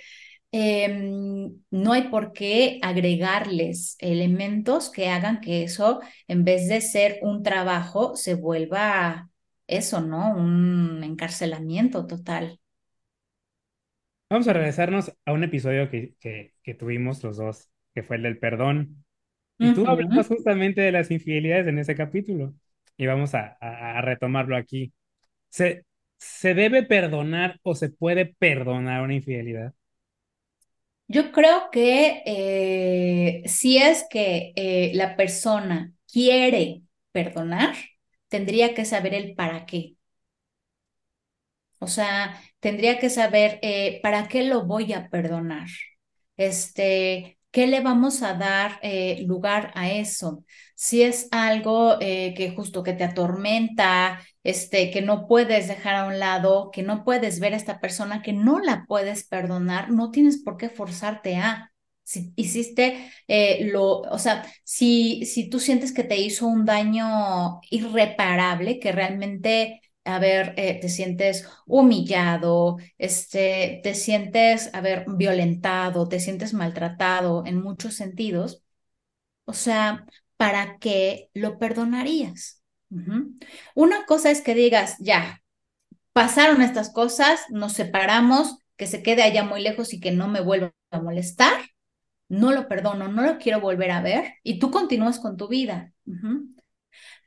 [0.50, 7.18] em, no hay por qué agregarles elementos que hagan que eso, en vez de ser
[7.22, 9.30] un trabajo, se vuelva
[9.66, 10.36] eso, ¿no?
[10.36, 12.58] Un encarcelamiento total.
[14.28, 18.38] Vamos a regresarnos a un episodio que, que, tuvimos los dos, que fue el del
[18.38, 19.04] perdón.
[19.58, 22.54] Y tú hablas justamente de las infidelidades en ese capítulo
[22.96, 23.56] y vamos a,
[24.02, 24.92] retomarlo aquí.
[25.48, 25.84] ¿Se,
[26.18, 29.74] ¿Se debe perdonar o se puede perdonar una infidelidad?
[31.08, 36.82] Yo creo que eh, si es que eh, la persona quiere
[37.12, 37.74] perdonar,
[38.28, 39.96] tendría que saber el para qué.
[41.78, 45.68] O sea, tendría que saber eh, para qué lo voy a perdonar.
[46.36, 48.80] Este, ¿qué le vamos a dar
[49.26, 50.44] lugar a eso?
[50.74, 56.06] si es algo eh, que justo que te atormenta, este, que no puedes dejar a
[56.06, 60.10] un lado, que no puedes ver a esta persona, que no la puedes perdonar, no
[60.10, 61.72] tienes por qué forzarte a.
[62.04, 67.60] Si hiciste eh, lo, o sea, si, si tú sientes que te hizo un daño
[67.70, 76.20] irreparable, que realmente a ver, eh, te sientes humillado, este, te sientes, a violentado, te
[76.20, 78.62] sientes maltratado en muchos sentidos.
[79.44, 82.62] O sea, ¿para qué lo perdonarías?
[83.74, 85.42] Una cosa es que digas, ya,
[86.12, 90.40] pasaron estas cosas, nos separamos, que se quede allá muy lejos y que no me
[90.40, 91.70] vuelva a molestar,
[92.28, 95.92] no lo perdono, no lo quiero volver a ver y tú continúas con tu vida.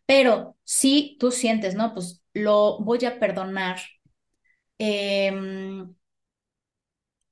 [0.06, 3.80] Pero si tú sientes, no, pues lo voy a perdonar
[4.80, 5.96] em,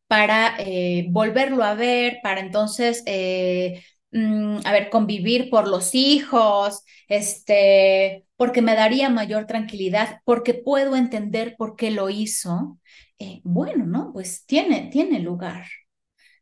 [0.08, 3.84] para eh, volverlo a ver, para entonces eh,
[4.16, 10.96] Mm, a ver, convivir por los hijos, este, porque me daría mayor tranquilidad, porque puedo
[10.96, 12.78] entender por qué lo hizo,
[13.18, 14.12] eh, bueno, ¿no?
[14.14, 15.66] Pues tiene, tiene lugar.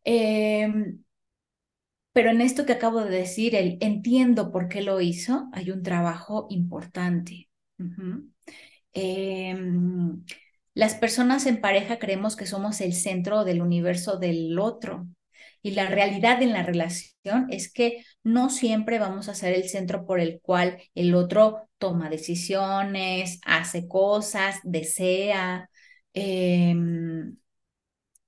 [0.06, 1.04] Em,
[2.14, 5.84] pero en esto que acabo de decir, el entiendo por qué lo hizo, hay un
[5.84, 7.50] trabajo importante.
[8.94, 10.24] Em,
[10.74, 15.08] las personas en pareja creemos que somos el centro del universo del otro
[15.62, 20.06] y la realidad en la relación es que no siempre vamos a ser el centro
[20.06, 25.70] por el cual el otro toma decisiones, hace cosas, desea.
[26.14, 27.38] Em,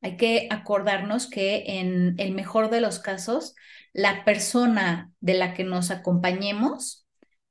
[0.02, 3.56] hay que acordarnos que en el mejor de los casos,
[3.94, 7.08] la persona de la que nos acompañemos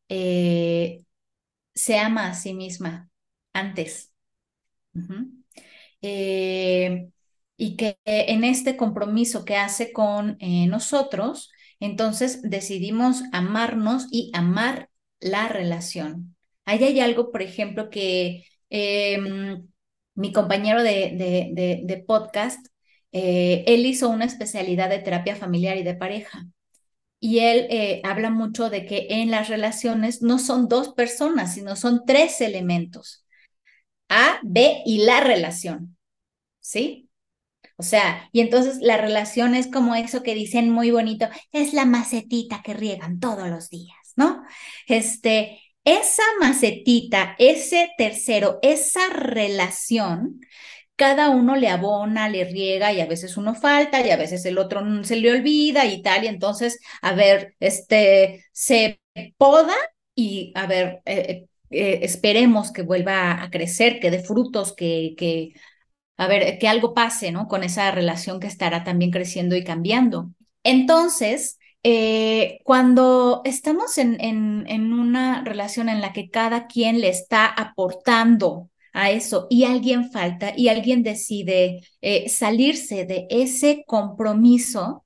[0.08, 1.04] eh,
[1.74, 3.10] se ama a sí misma
[3.52, 4.12] antes
[7.56, 11.50] y que en este compromiso que hace con eh, nosotros,
[11.80, 16.36] entonces decidimos amarnos y amar la relación.
[16.64, 19.68] Ahí hay algo, por ejemplo, que em,
[20.14, 22.66] mi compañero de, podcast,
[23.12, 26.46] eh, él hizo una especialidad de terapia familiar y de pareja.
[27.24, 31.76] Y él eh, habla mucho de que en las relaciones no son dos personas, sino
[31.76, 33.24] son tres elementos.
[34.08, 35.96] A, B y la relación.
[36.58, 37.08] ¿Sí?
[37.76, 41.86] O sea, y entonces la relación es como eso que dicen muy bonito, es la
[41.86, 44.42] macetita que riegan todos los días, ¿no?
[44.88, 50.40] Este, esa macetita, ese tercero, esa relación,
[50.96, 54.58] cada uno le abona, le riega y a veces uno falta y a veces el
[54.58, 59.00] otro se le olvida y tal, y entonces, a ver, este, se
[59.36, 59.74] poda
[60.14, 65.52] y, a ver, eh, eh, esperemos que vuelva a crecer, que dé frutos, que, que
[66.16, 67.48] a ver, que algo pase, ¿no?
[67.48, 70.30] Con esa relación que estará también creciendo y cambiando.
[70.62, 77.46] Entonces, eh, cuando estamos en, en, una relación en la que cada quien le está
[77.46, 85.04] aportando a eso y alguien falta y alguien decide eh, salirse de ese compromiso,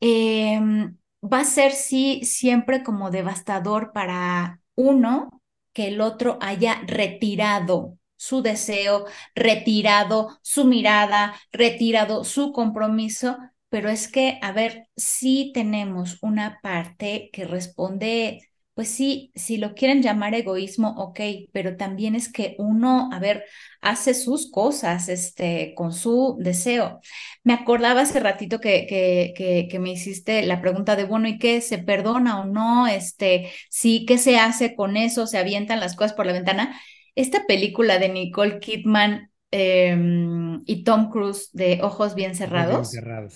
[0.00, 5.30] em, va a ser sí siempre como devastador para uno
[5.72, 13.36] que el otro haya retirado su deseo, retirado su mirada, retirado su compromiso,
[13.68, 19.74] pero es que, a ver, sí tenemos una parte que responde, pues sí, si lo
[19.74, 21.20] quieren llamar egoísmo, ok,
[21.52, 23.44] pero también es que uno, a ver,
[23.80, 27.00] hace sus cosas, este, con su deseo.
[27.44, 31.60] Me acordaba hace ratito que, que, que, me hiciste la pregunta de, bueno, ¿y qué?
[31.60, 32.86] ¿Se perdona o no?
[32.88, 35.26] Este, sí, ¿qué se hace con eso?
[35.26, 36.76] ¿Se avientan las cosas por la ventana?
[37.14, 42.90] esta película de Nicole Kidman em, y Tom Cruise de Ojos Bien Cerrados,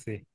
[0.05, 0.27] sí.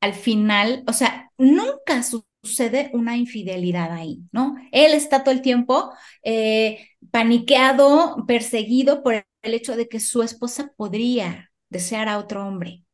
[0.00, 4.56] Al final, o sea, nunca sucede una infidelidad ahí, ¿no?
[4.72, 5.92] Él está todo el tiempo
[6.22, 12.84] eh, paniqueado, perseguido por el hecho de que su esposa podría desear a otro hombre.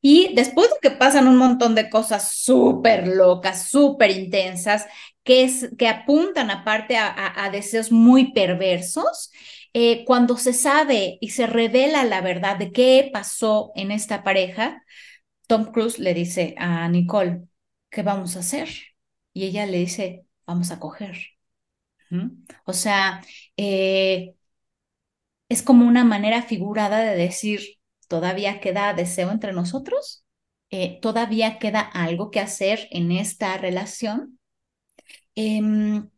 [0.00, 4.86] Y después de que pasan un montón de cosas súper locas, súper intensas,
[5.22, 9.32] que, que apuntan aparte a, deseos muy perversos,
[9.74, 14.82] eh, cuando se sabe y se revela la verdad de qué pasó en esta pareja,
[15.46, 17.48] Tom Cruise le dice a Nicole,
[17.90, 18.68] ¿qué vamos a hacer?
[19.32, 21.16] Y ella le dice, vamos a coger.
[22.64, 23.22] O sea,
[23.56, 24.34] eh,
[25.48, 27.60] es como una manera figurada de decir,
[28.08, 30.24] todavía queda deseo entre nosotros,
[30.70, 34.38] eh, todavía queda algo que hacer en esta relación.
[35.36, 36.10] Em,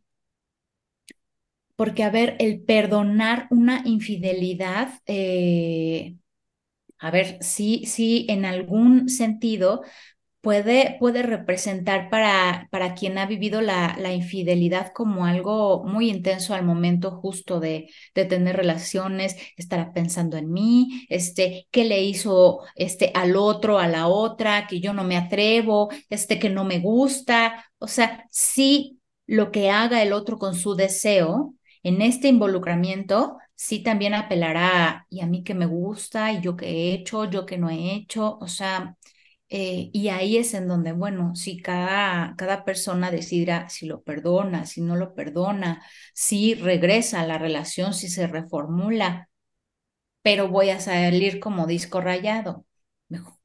[1.75, 6.15] porque, a ver, el perdonar una infidelidad, eh,
[6.99, 9.81] a ver, sí, sí, en algún sentido
[10.41, 16.53] puede, puede representar para, para quien ha vivido la, la, infidelidad como algo muy intenso
[16.53, 22.61] al momento justo de, de, tener relaciones, estará pensando en mí, este, qué le hizo
[22.75, 26.79] este, al otro, a la otra, que yo no me atrevo, este, que no me
[26.79, 27.65] gusta.
[27.77, 33.83] O sea, sí lo que haga el otro con su deseo, en este involucramiento, sí
[33.83, 37.57] también apelará y a mí que me gusta, y yo que he hecho, yo que
[37.57, 38.95] no he hecho, o sea,
[39.53, 44.65] Eh, y ahí es en donde, bueno, si cada, cada persona decidirá si lo perdona,
[44.65, 45.83] si no lo perdona,
[46.15, 49.29] si regresa a la relación, si se reformula,
[50.23, 52.65] pero voy a salir como disco rayado.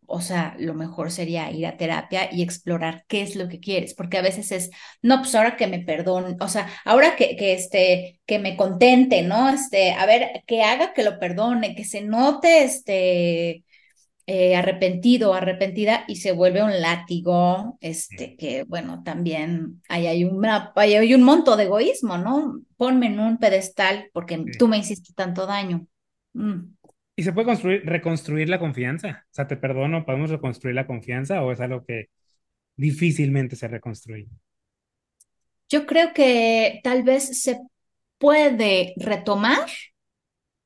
[0.07, 3.95] O sea, lo mejor sería ir a terapia y explorar qué es lo que quieres,
[3.95, 4.71] porque a veces es,
[5.03, 9.23] no, pues ahora que me perdone, o sea, ahora que, que, este, que me contente,
[9.23, 9.49] ¿no?
[9.49, 13.65] Este, a ver, que haga que lo perdone, que se note, este,
[14.27, 20.73] eh, arrepentido arrepentida y se vuelve un látigo, este, que bueno, también hay, hay, una,
[20.77, 22.63] hay, un monto de egoísmo, ¿no?
[22.79, 25.87] Ponme en un pedestal porque tú me hiciste tanto daño.
[26.33, 26.75] Mm.
[27.17, 29.25] ¿Y se puede construir, reconstruir la confianza?
[29.31, 32.09] O sea, te perdono, ¿podemos reconstruir la confianza o es algo que
[32.77, 34.29] difícilmente se reconstruye?
[35.69, 37.61] Yo creo que tal vez se
[38.19, 39.69] puede retomar,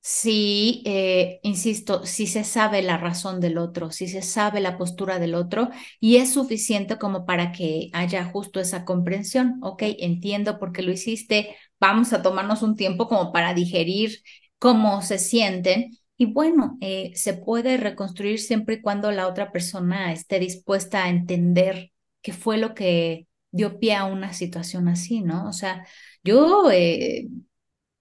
[0.01, 5.19] si, eh, insisto, si se sabe la razón del otro, si se sabe la postura
[5.19, 5.69] del otro
[6.01, 10.93] y es suficiente como para que haya justo esa comprensión, ok, entiendo por qué lo
[10.93, 14.23] hiciste, vamos a tomarnos un tiempo como para digerir
[14.59, 20.13] cómo se sienten y bueno, eh, se puede reconstruir siempre y cuando la otra persona
[20.13, 21.93] esté dispuesta a entender
[22.23, 25.49] qué fue lo que dio pie a una situación así, ¿no?
[25.49, 25.87] O sea,
[26.25, 26.71] yo...
[26.73, 27.29] Eh,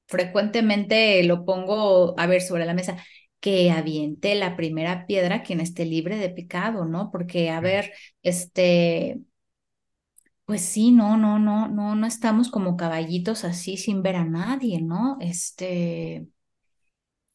[0.08, 2.98] frecuentemente lo pongo a ver sobre la mesa,
[3.40, 7.12] que aviente la primera piedra quien esté libre de pecado, ¿no?
[7.12, 7.94] Porque, a ver,
[8.24, 9.20] este,
[10.46, 14.82] pues sí, no, no, no, no, no estamos como caballitos así sin ver a nadie,
[14.82, 15.18] ¿no?
[15.20, 16.28] Este,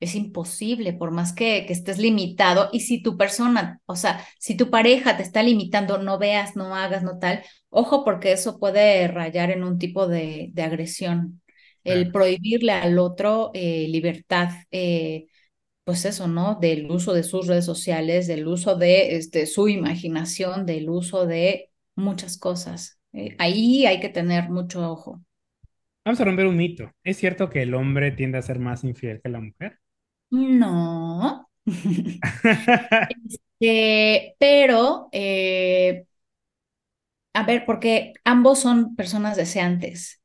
[0.05, 2.68] es imposible, por más que, que, estés limitado.
[2.72, 6.74] Y si tu persona, o sea, si tu pareja te está limitando, no veas, no
[6.76, 11.42] hagas, no tal, ojo porque eso puede rayar en un tipo de, de agresión
[11.84, 15.26] el prohibirle al otro eh, libertad, eh,
[15.84, 16.59] pues eso, ¿no?
[16.61, 21.70] Del uso de sus redes sociales, del uso de este, su imaginación, del uso de
[21.96, 22.98] muchas cosas.
[23.12, 25.20] Eh, ahí hay que tener mucho ojo.
[26.05, 26.90] Vamos a romper un mito.
[27.05, 29.78] ¿Es cierto que el hombre tiende a ser más infiel que la mujer?
[30.33, 31.47] No.
[33.61, 35.09] Este, pero,
[37.35, 40.20] a ver, porque ambos son personas deseantes.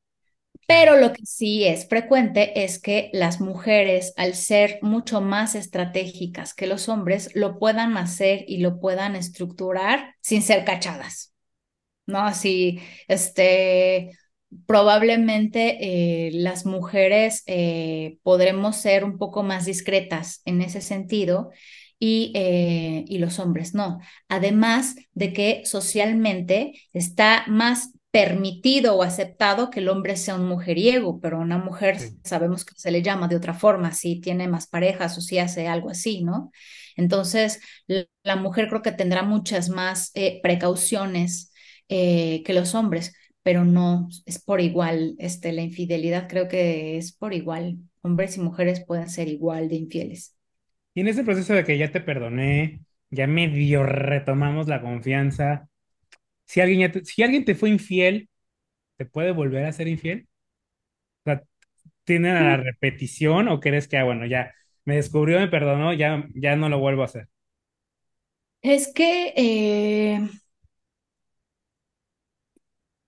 [0.67, 6.53] Pero lo que sí es frecuente es que las mujeres, al ser mucho más estratégicas
[6.55, 11.33] que los hombres, lo puedan hacer y lo puedan estructurar sin ser cachadas.
[12.07, 12.19] ¿No?
[12.21, 14.11] Así, este,
[14.65, 21.51] probablemente eh, las mujeres eh, podremos ser un poco más discretas en ese sentido
[21.99, 23.99] y, eh, y los hombres no.
[24.29, 31.19] Además de que socialmente está más permitido o aceptado que el hombre sea un mujeriego,
[31.19, 35.17] pero una mujer sabemos que se le llama de otra forma, si tiene más parejas
[35.17, 36.51] o si hace algo así, ¿no?
[36.95, 37.59] Entonces,
[38.23, 41.51] la mujer creo que tendrá muchas más eh, precauciones
[41.89, 43.13] eh, que los hombres,
[43.47, 47.77] pero no es por igual, este, la infidelidad creo que es por igual.
[48.01, 50.35] Hombres y mujeres pueden ser igual de infieles.
[50.93, 55.69] Y en ese proceso de que ya te perdoné, ya medio retomamos la confianza,
[56.45, 58.29] si alguien, te, si alguien te fue infiel,
[58.97, 60.27] ¿te puede volver a ser infiel?
[61.25, 61.43] O sea,
[62.05, 64.53] ¿tiene la repetición o crees que, ah, bueno, ya
[64.85, 67.29] me descubrió, me perdonó, ya, ya no lo vuelvo a hacer?
[68.61, 70.29] Es que, eh,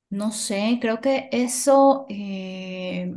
[0.10, 2.06] no sé, creo que eso...
[2.10, 3.14] Eh,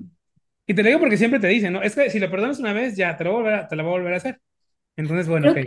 [0.66, 1.82] y te lo digo porque siempre te dicen, ¿no?
[1.82, 3.92] Es que si lo perdonas una vez, ya te lo, voy a, te lo voy
[3.92, 4.40] a volver a hacer.
[4.96, 5.58] Entonces, bueno, ok.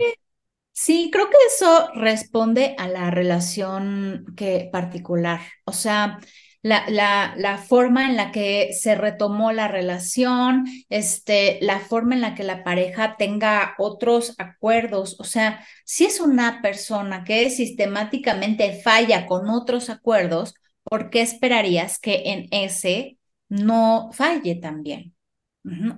[0.78, 6.18] Sí, creo que eso responde a la relación que particular, o sea,
[6.60, 12.20] la, la, la, forma en la que se retomó la relación, este, la forma en
[12.20, 18.78] la que la pareja tenga otros acuerdos, o sea, si es una persona que sistemáticamente
[18.82, 20.54] falla con otros acuerdos,
[20.88, 23.18] ¿por qué esperarías que en ese
[23.48, 25.14] no falle también?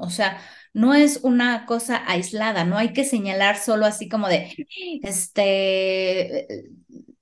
[0.01, 0.41] O sea,
[0.73, 4.67] no es una cosa aislada, no hay que señalar solo así como de,
[5.03, 6.47] este,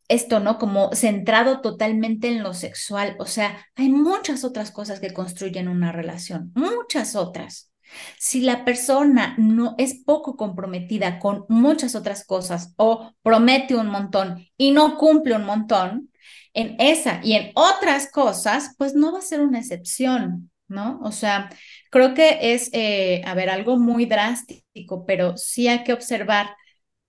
[0.09, 0.59] esto, ¿no?
[0.59, 3.17] Como centrado totalmente en lo sexual.
[3.19, 7.73] O sea, hay muchas otras cosas que construyen una relación, muchas otras.
[8.19, 14.45] Si la persona no es poco comprometida con muchas otras cosas o promete un montón
[14.57, 16.11] y no cumple un montón,
[16.55, 20.51] en esa y en otras cosas, pues no va a ser una excepción.
[20.69, 20.99] ¿no?
[21.05, 21.51] O sea,
[21.91, 26.49] creo que es, eh, a ver, algo muy drástico, pero sí hay que observar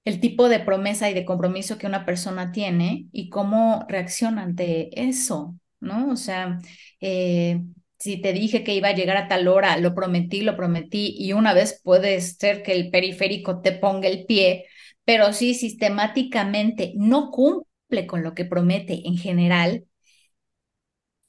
[0.06, 4.90] el tipo de promesa y de compromiso que una persona tiene y cómo reacciona ante
[5.10, 6.12] eso, ¿no?
[6.12, 6.60] O sea,
[7.02, 7.62] eh,
[8.00, 11.34] si te dije que iba a llegar a tal hora, lo prometí, lo prometí, y
[11.34, 14.66] una vez puede ser que el periférico te ponga el pie,
[15.04, 17.67] pero si sistemáticamente no cumple
[18.08, 19.86] con lo que promete en general,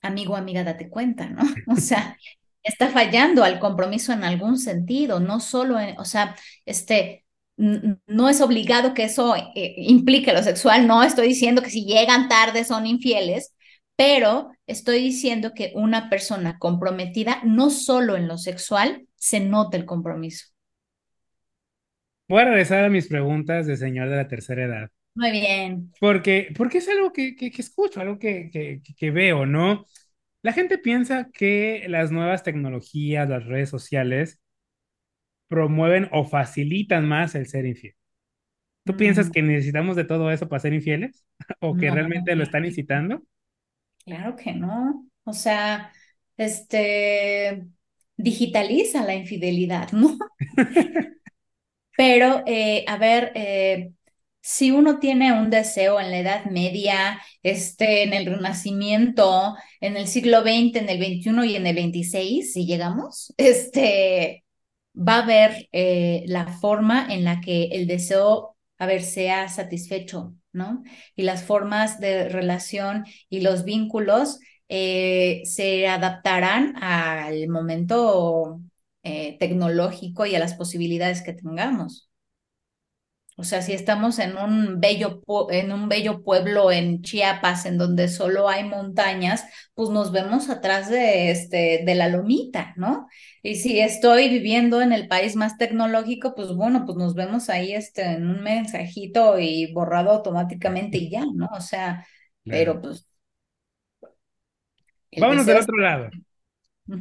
[0.03, 1.43] amigo, amiga, date cuenta, ¿no?
[1.69, 2.17] O sea,
[2.63, 6.37] está fallando al compromiso en algún sentido, no solo en, o sea,
[6.67, 7.25] este,
[7.57, 12.29] no es obligado que eso eh, implique lo sexual, no estoy diciendo que si llegan
[12.29, 13.55] tarde son infieles,
[13.97, 19.87] pero estoy diciendo que una persona comprometida, no solo en lo sexual, se nota el
[19.87, 20.47] compromiso.
[22.29, 24.91] Voy a regresar a mis preguntas de señor de la tercera edad.
[25.19, 25.93] Muy bien.
[26.01, 29.85] Porque, porque es algo que, que, que escucho, algo que, que, veo, ¿no?
[30.43, 34.41] La gente piensa que las nuevas tecnologías, las redes sociales,
[35.49, 37.95] promueven o facilitan más el ser infiel.
[38.85, 41.27] ¿Tú piensas Mm, que necesitamos de todo eso para ser infieles?
[41.61, 43.23] ¿O que No, realmente lo están incitando?
[44.05, 45.07] claro que no.
[45.25, 45.93] O sea,
[46.37, 47.67] este
[48.17, 50.19] digitaliza la infidelidad, ¿no?
[51.97, 53.93] Pero, eh, a ver, eh,
[54.49, 60.07] si uno tiene un deseo en la Edad Media, este, en el Renacimiento, en el
[60.09, 64.47] siglo XX, en el XXI y en el XXVI, si llegamos, este,
[64.97, 70.35] va a haber eh, la forma en la que el deseo, a ver, sea satisfecho,
[70.53, 70.83] ¿no?
[71.15, 74.39] Y las formas de relación y los vínculos
[74.71, 78.63] eh, se adaptarán al momento
[79.03, 82.08] eh, tecnológico y a las posibilidades que tengamos.
[83.41, 88.09] O sea, si estamos en un bello, en un bello pueblo en Chiapas, en donde
[88.09, 89.45] solo hay montañas,
[89.75, 93.07] pues nos vemos atrás de, este, de la lomita, ¿no?
[93.43, 97.75] Y si estoy viviendo en el país más tecnológico, pues bueno, pues nos vemos ahí
[97.75, 101.49] este, en un mensajito y borrado automáticamente y ya, ¿no?
[101.53, 102.05] O sea,
[102.45, 102.67] Claro.
[102.67, 103.07] pero pues
[105.17, 106.15] Vámonos del otro lado.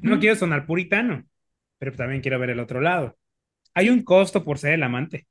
[0.01, 1.25] No quiero sonar puritano,
[1.79, 3.17] pero también quiero ver el otro lado.
[3.75, 5.27] Hay un costo por ser el amante.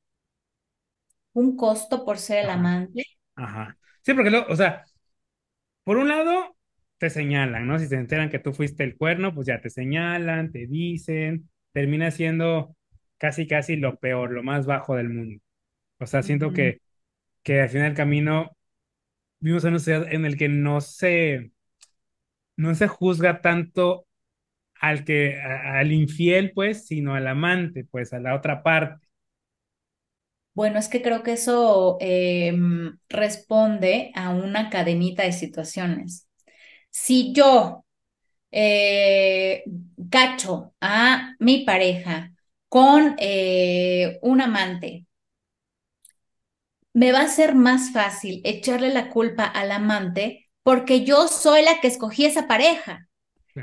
[1.36, 3.04] Un costo por ser el Ajá, amante.
[3.36, 3.78] ajá.
[4.02, 4.84] Sí, porque, lo, o sea,
[5.84, 6.56] por un lado,
[6.98, 7.78] te señalan, ¿no?
[7.78, 12.10] Si se enteran que tú fuiste el cuerno, pues ya te señalan, te dicen, termina
[12.10, 12.76] siendo
[13.18, 15.40] casi, casi lo peor, lo más bajo del mundo.
[16.00, 16.80] O sea, siento que,
[17.44, 18.52] que al final del camino
[19.40, 21.52] vivimos en una sociedad en el que no se,
[22.56, 24.06] no se juzga tanto
[24.80, 29.05] al que, a- al infiel, pues, sino al amante, pues, a la otra parte.
[30.56, 36.28] Bueno, es que creo que eso em, responde a una cadenita de situaciones.
[36.90, 37.84] Si yo
[38.52, 39.64] eh,
[40.10, 42.32] cacho a mi pareja
[42.68, 45.06] con eh, un amante,
[46.94, 51.80] me va a ser más fácil echarle la culpa al amante porque yo soy la
[51.80, 53.08] que escogí esa pareja.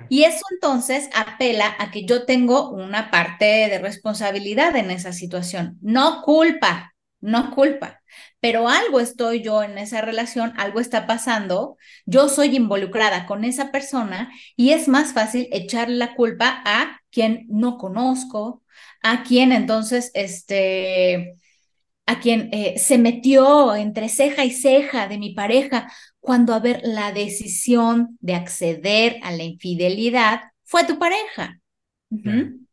[0.09, 5.77] Y eso entonces apela a que yo tengo una parte de responsabilidad en esa situación.
[5.81, 8.01] No culpa, no culpa,
[8.39, 13.71] pero algo estoy yo en esa relación, algo está pasando, yo soy involucrada con esa
[13.71, 18.61] persona y es más fácil echarle la culpa a quien no conozco,
[19.01, 21.37] a quien entonces, este,
[22.05, 25.91] a quien eh, se metió entre ceja y ceja de mi pareja,
[26.23, 31.59] cuando a ver la decisión de acceder a la infidelidad fue tu pareja.
[32.09, 32.67] Uh -huh.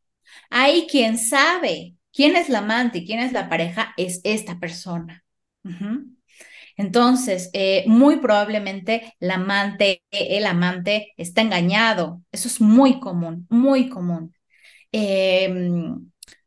[0.51, 5.25] Ahí quien sabe quién es la amante y quién es la pareja es esta persona.
[5.65, 6.05] Uh -huh.
[6.77, 12.23] Entonces, eh, muy probablemente la amante, el amante está engañado.
[12.31, 14.33] Eso es muy común, muy común.
[14.93, 15.53] Eh,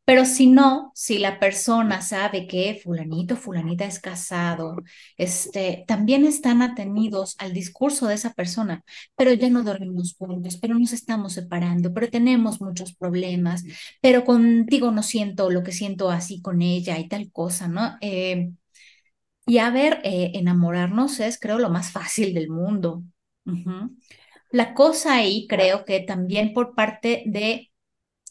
[0.06, 4.76] pero si no, si la persona sabe que fulanito, fulanita es casado,
[5.18, 8.84] este, también están atenidos al discurso de esa persona,
[9.16, 13.64] pero ya no dormimos juntos, pero nos estamos separando, pero tenemos muchos problemas,
[14.02, 17.98] pero contigo no siento lo que siento así con ella y tal cosa, ¿no?
[18.02, 18.52] Eh,
[19.46, 23.04] y a ver, eh, enamorarnos es, creo, lo más fácil del mundo.
[24.52, 27.72] La cosa ahí, creo que también por parte de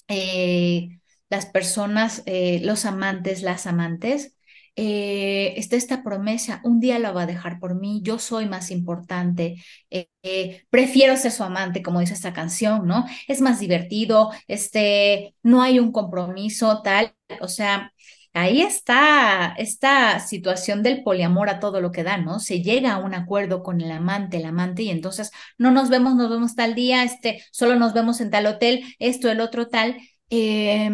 [0.09, 1.01] eh,
[1.33, 4.37] las personas, eh, los amantes, las amantes,
[4.77, 8.71] eh, está esta promesa, un día la va a dejar por mí, yo soy más
[8.71, 13.05] importante, eh, eh, prefiero ser su amante, como dice esta canción, ¿no?
[13.29, 17.93] Es más divertido, este, no hay un compromiso tal, o sea,
[18.33, 22.41] ahí está esta situación del poliamor a todo lo que da, ¿no?
[22.41, 26.15] Se llega a un acuerdo con el amante, el amante, y entonces no nos vemos,
[26.17, 29.97] nos vemos tal día, este, solo nos vemos en tal hotel, esto, el otro tal.
[30.31, 30.91] Eh,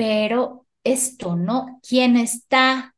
[0.00, 1.78] pero esto, ¿no?
[1.86, 2.94] ¿Quién está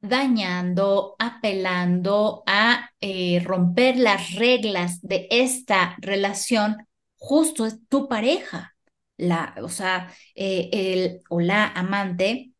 [0.00, 6.88] dañando, apelando a eh, romper las reglas de esta relación?
[7.18, 8.74] Justo es tu pareja,
[9.18, 12.52] la, o sea, eh, el o la amante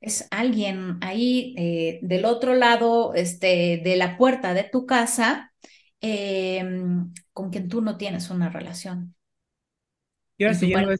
[0.00, 5.52] es alguien ahí eh, del otro lado este, de la puerta de tu casa
[6.00, 9.14] em, con quien tú no tienes una relación.
[10.38, 10.90] Y ahora siguiendo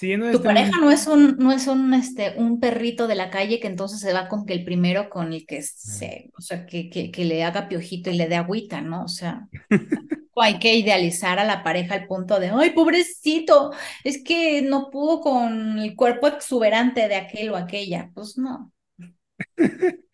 [0.00, 3.66] tu pareja no es un, no es un, este, un perrito de la calle que
[3.66, 7.10] entonces se va con que el primero con el que se, o sea, que, que,
[7.10, 9.04] que le haga piojito y le dé agüita, ¿no?
[9.04, 9.48] O sea,
[10.36, 15.20] hay que idealizar a la pareja al punto de, ay, pobrecito, es que no pudo
[15.20, 18.10] con el cuerpo exuberante de aquel o aquella.
[18.14, 18.72] Pues no.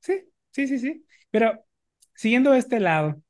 [0.00, 1.04] sí, sí, sí, sí.
[1.30, 1.62] Pero
[2.14, 3.20] siguiendo este lado,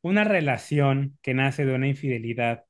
[0.00, 2.64] una relación que nace de una infidelidad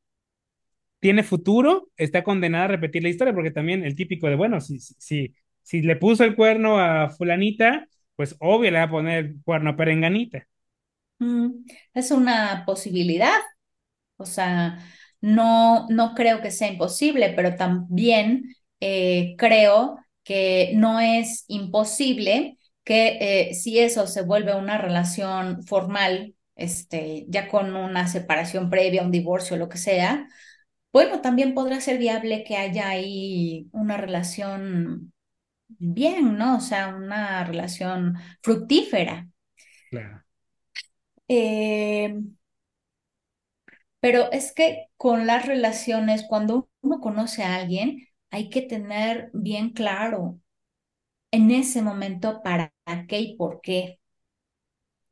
[1.02, 4.78] tiene futuro, está condenada a repetir la historia, porque también el típico de, bueno, si,
[4.80, 9.72] si, si le puso el cuerno a fulanita, pues obvio le va a poner cuerno
[9.72, 10.48] a perenganita.
[11.18, 11.64] Mm,
[11.94, 13.38] es una posibilidad,
[14.18, 14.78] o sea,
[15.20, 23.50] no, no creo que sea imposible, pero también eh, creo que no es imposible que
[23.50, 29.12] eh, si eso se vuelve una relación formal, este, ya con una separación previa, un
[29.12, 30.28] divorcio, lo que sea,
[30.92, 35.12] bueno, también podrá ser viable que haya ahí una relación
[35.68, 36.58] bien, ¿no?
[36.58, 39.28] O sea, una relación fructífera.
[39.90, 40.24] Claro.
[41.28, 42.12] Eh,
[44.00, 49.70] pero es que con las relaciones, cuando uno conoce a alguien, hay que tener bien
[49.70, 50.40] claro
[51.32, 52.72] en ese momento para
[53.08, 54.00] qué y por qué.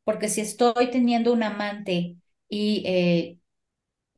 [0.05, 2.17] Porque si estoy teniendo un amante
[2.49, 3.39] y eh,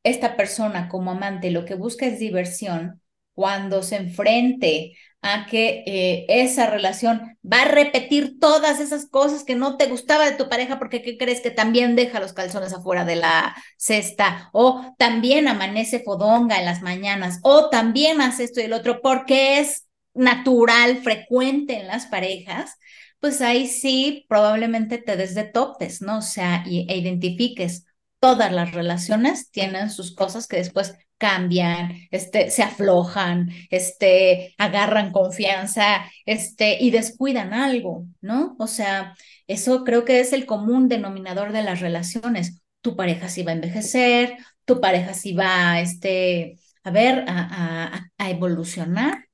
[0.02, 3.02] esta persona como amante lo que busca es diversión,
[3.34, 9.54] cuando se enfrente a que eh, esa relación va a repetir todas esas cosas que
[9.54, 13.04] no te gustaba de tu pareja porque ¿qué crees que también deja los calzones afuera
[13.04, 14.50] de la cesta?
[14.52, 19.60] O también amanece fodonga en las mañanas o también hace esto y el otro porque
[19.60, 22.76] es natural, frecuente en las parejas,
[23.20, 26.18] pues ahí sí probablemente te des de topes, ¿no?
[26.18, 27.86] O sea, e identifiques
[28.22, 36.04] todas las relaciones tienen sus cosas que después cambian, este, se aflojan, este, agarran confianza,
[36.24, 38.54] este, y descuidan algo, ¿no?
[38.60, 39.16] O sea,
[39.48, 42.62] eso creo que es el común denominador de las relaciones.
[42.80, 48.30] Tu pareja sí va a envejecer, tu pareja sí va, este, a ver, a, a,
[48.30, 49.26] evolucionar.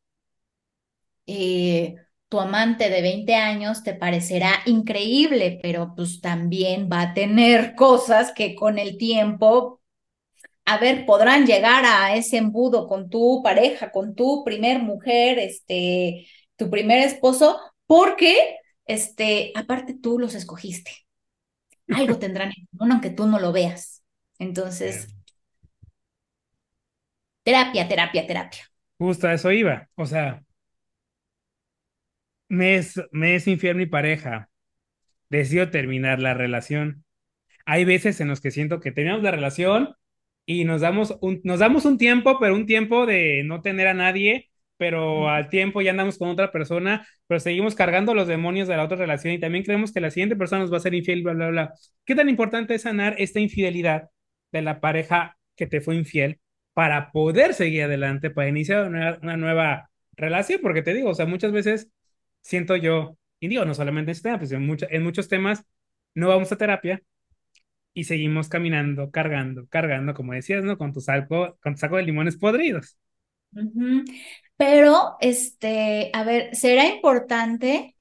[1.26, 1.94] Eh,
[2.28, 8.32] tu amante de 20 años te parecerá increíble, pero pues también va a tener cosas
[8.32, 9.80] que con el tiempo,
[10.64, 16.26] a ver, podrán llegar a ese embudo con tu pareja, con tu primer mujer, este,
[16.56, 18.56] tu primer esposo, porque,
[18.86, 20.92] este, aparte tú los escogiste.
[21.90, 24.02] Algo tendrán en común, aunque tú no lo veas.
[24.38, 25.08] Entonces,
[27.42, 28.62] terapia, terapia, terapia.
[28.98, 29.88] Justo a eso iba.
[29.94, 30.42] O sea,
[32.48, 34.50] me es, me es infiel mi pareja,
[35.30, 37.04] decido terminar la relación.
[37.66, 39.94] Hay veces en los que siento que terminamos la relación
[40.46, 43.94] y nos damos un, nos damos un tiempo, pero un tiempo de no tener a
[43.94, 48.76] nadie, pero al tiempo ya andamos con otra persona, pero seguimos cargando los demonios de
[48.76, 51.22] la otra relación y también creemos que la siguiente persona nos va a ser infiel,
[51.22, 51.74] bla, bla, bla.
[52.04, 54.08] ¿Qué tan importante es sanar esta infidelidad
[54.52, 56.40] de la pareja que te fue infiel
[56.74, 60.60] para poder seguir adelante, para iniciar una, una nueva relación?
[60.62, 61.90] Porque te digo, o sea, muchas veces
[62.48, 65.64] siento yo, y digo, no solamente en este tema, pues en, en muchos temas
[66.14, 67.02] no vamos a terapia
[67.92, 70.78] y seguimos caminando, cargando, cargando, como decías, ¿no?
[70.78, 72.96] Con tu saco, con tu saco de limones podridos.
[74.56, 77.96] Pero, este, a ver, será importante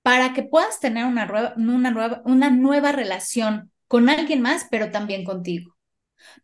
[0.00, 5.24] para que puedas tener una, una, nueva, una nueva relación con alguien más, pero también
[5.24, 5.76] contigo.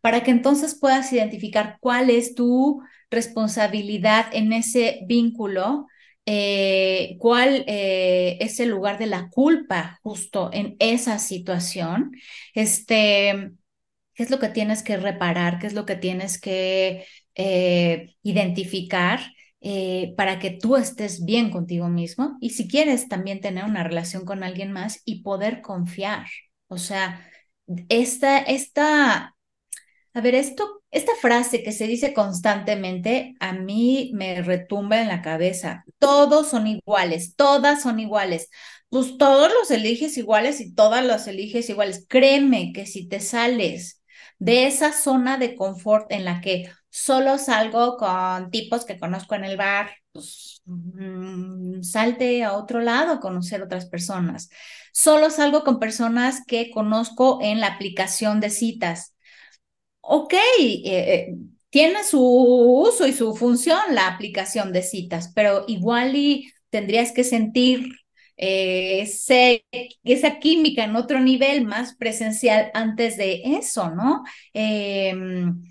[0.01, 5.87] Para que entonces puedas identificar cuál es tu responsabilidad en ese vínculo
[6.31, 12.11] eh, cuál eh, es el lugar de la culpa justo en esa situación,
[12.53, 13.51] este,
[14.13, 19.21] qué es lo que tienes que reparar, qué es lo que tienes que eh, identificar
[20.15, 24.43] para que tú estés bien contigo mismo y si quieres también tener una relación con
[24.43, 26.27] alguien más y poder confiar.
[26.67, 27.27] O sea,
[27.89, 29.35] esta, esta,
[30.13, 35.21] a ver, esto esta frase que se dice constantemente a mí me retumba en la
[35.21, 35.85] cabeza.
[35.99, 38.49] Todos son iguales, todas son iguales.
[38.89, 42.05] Pues todos los eliges iguales y todas los eliges iguales.
[42.09, 44.01] Créeme que si te sales
[44.39, 49.43] de esa zona de confort en la que solo salgo con tipos que conozco en
[49.45, 54.49] el bar, pues mm, salte a otro lado a conocer otras personas.
[54.91, 59.13] Solo salgo con personas que conozco en la aplicación de citas
[60.09, 61.35] ok, eh, eh,
[61.69, 67.23] tiene su uso y su función la aplicación de citas, pero igual y tendrías que
[67.23, 67.89] sentir
[68.37, 69.01] eh,
[70.03, 74.23] esa química en otro nivel más presencial antes de eso, ¿no?
[74.53, 75.61] Em,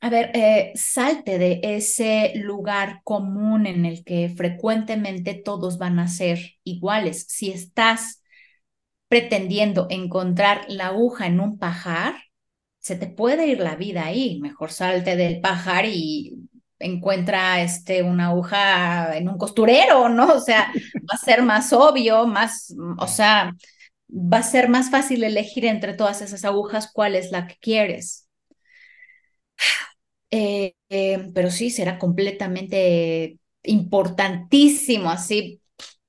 [0.00, 0.32] a ver,
[0.74, 7.24] salte de ese lugar común en el que frecuentemente todos van a ser iguales.
[7.28, 8.22] Si estás
[9.08, 12.14] pretendiendo encontrar la aguja en un pajar,
[12.82, 14.40] se te puede ir la vida ahí.
[14.40, 16.34] Mejor salte del pajar y
[16.80, 20.34] encuentra este, una aguja en un costurero, ¿no?
[20.34, 20.72] O sea,
[21.10, 23.54] va a ser más obvio, más, o sea,
[24.10, 28.28] va a ser más fácil elegir entre todas esas agujas cuál es la que quieres.
[30.34, 35.60] Eh, eh, pero sí, será completamente importantísimo, así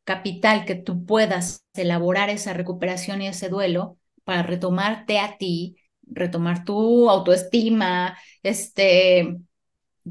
[0.06, 5.76] capital, que tú puedas elaborar esa recuperación y ese duelo para retomarte a ti,
[6.08, 9.38] retomar tu autoestima, este,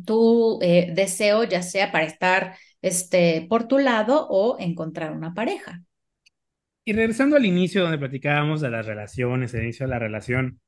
[0.04, 5.82] tu eh, deseo, ya sea para estar este, por tu lado o encontrar una pareja.
[6.84, 10.60] Y regresando al inicio donde platicábamos de las relaciones, el inicio de la relación,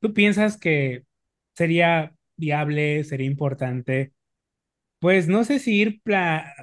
[0.00, 1.04] ¿tú piensas que
[1.54, 4.12] sería viable, sería importante,
[4.98, 6.00] pues no sé si ir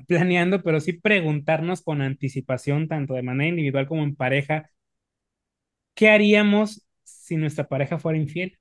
[0.08, 4.70] planeando, pero sí preguntarnos con anticipación, tanto de manera individual como en pareja,
[5.96, 6.86] ¿qué haríamos
[7.32, 8.60] si nuestra pareja fuera infiel?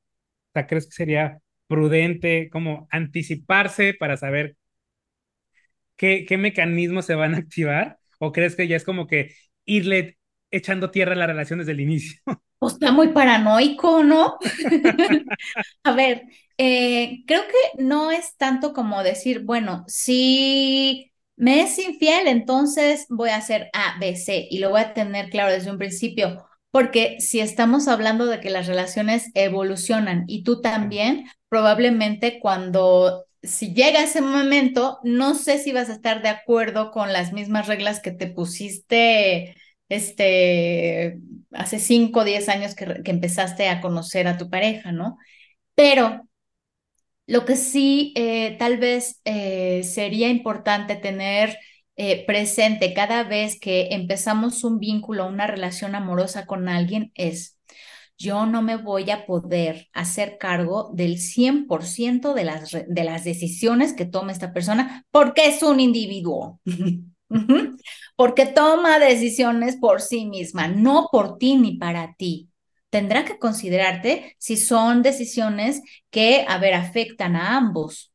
[0.50, 4.56] O sea, ¿crees que sería prudente como anticiparse para saber
[5.96, 7.98] qué, mecanismos se van a activar?
[8.20, 9.34] ¿O crees que ya es como que
[9.64, 10.18] irle
[10.52, 12.20] echando tierra a la relación desde el inicio?
[12.60, 14.38] O está muy paranoico, ¿no?
[15.82, 16.22] a ver,
[16.56, 23.30] eh, creo que no es tanto como decir, bueno, si me es infiel, entonces voy
[23.30, 27.16] a hacer A, B, C y lo voy a tener claro desde un principio, porque
[27.20, 34.02] si estamos hablando de que las relaciones evolucionan y tú también, probablemente cuando si llega
[34.02, 38.12] ese momento, no sé si vas a estar de acuerdo con las mismas reglas que
[38.12, 39.56] te pusiste
[39.88, 41.18] este,
[41.52, 45.18] hace 5 o 10 años que, que, empezaste a conocer a tu pareja, ¿no?
[45.74, 46.22] Pero
[47.26, 51.56] lo que sí eh, tal vez eh, sería importante tener
[52.02, 57.58] eh, presente cada vez que empezamos un vínculo, una relación amorosa con alguien es,
[58.16, 63.92] yo no me voy a poder hacer cargo del 100% de las, de las decisiones
[63.92, 66.58] que tome esta persona porque es un individuo.
[68.16, 72.48] porque toma decisiones por sí misma, no por ti ni para ti
[72.88, 78.10] tendrá que considerarte si son decisiones que, a ver, afectan a ambos.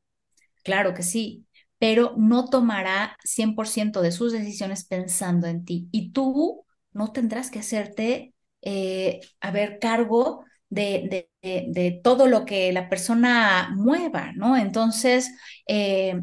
[0.63, 1.44] Claro que sí,
[1.79, 5.87] pero no tomará 100% de sus decisiones pensando en ti.
[5.91, 12.71] Y tú no tendrás que hacerte, eh, a ver, cargo de, de, todo lo que
[12.73, 14.57] la persona mueva, ¿no?
[14.57, 15.31] Entonces,
[15.67, 16.21] eh,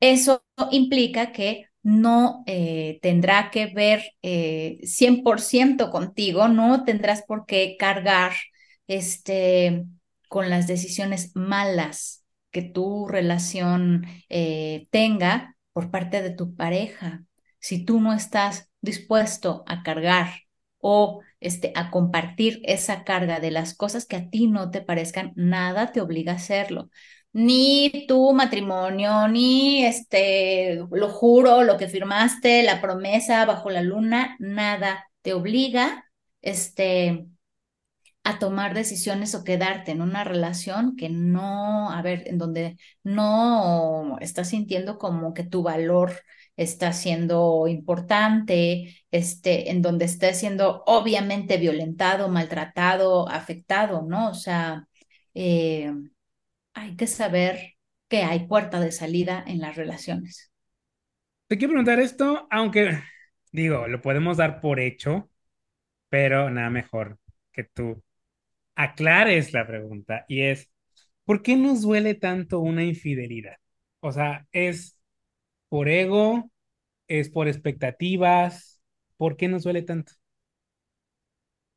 [0.00, 4.02] eso implica que no eh, tendrá que ver
[4.82, 8.32] 100% eh, contigo, no tendrás por qué cargar
[8.86, 9.84] este,
[10.28, 12.19] con las decisiones malas
[12.50, 17.24] que tu relación eh, tenga por parte de tu pareja.
[17.58, 20.28] Si tú no estás dispuesto a cargar
[20.78, 25.32] o este, a compartir esa carga de las cosas que a ti no te parezcan,
[25.36, 26.90] nada te obliga a hacerlo
[27.32, 34.36] ni tu matrimonio, ni este, lo juro, lo que firmaste, la promesa bajo la luna,
[34.40, 36.04] nada te obliga
[36.42, 37.26] este,
[38.22, 44.18] a tomar decisiones o quedarte en una relación que no, a ver, en donde no
[44.20, 46.12] estás sintiendo como que tu valor
[46.56, 54.30] está siendo importante, este, en donde estás siendo obviamente violentado, maltratado, afectado, ¿no?
[54.30, 54.86] O sea,
[55.34, 55.90] eh,
[56.74, 57.74] hay que saber
[58.08, 60.50] que hay puerta de salida en las relaciones.
[61.46, 63.00] Te quiero preguntar esto, aunque
[63.52, 65.30] digo, lo podemos dar por hecho,
[66.10, 67.18] pero nada mejor
[67.52, 68.02] que tú
[68.74, 70.70] aclares la pregunta y es,
[71.24, 73.56] ¿por qué nos duele tanto una infidelidad?
[74.00, 74.98] O sea, ¿es
[75.68, 76.50] por ego?
[77.08, 78.82] ¿Es por expectativas?
[79.18, 80.12] ¿Por qué nos duele tanto?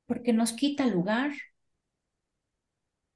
[0.08, 1.32] Porque nos quita lugar,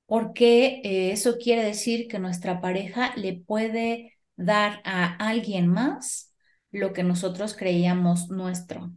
[0.06, 6.34] porque eh, eso quiere decir que nuestra pareja le puede dar a alguien más
[6.72, 8.91] lo que nosotros creíamos nuestro.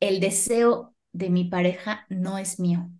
[0.00, 2.90] El deseo de mi pareja no es mío.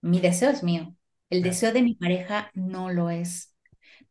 [0.00, 0.94] Mi deseo es mío.
[1.30, 3.54] El deseo de mi pareja no lo es.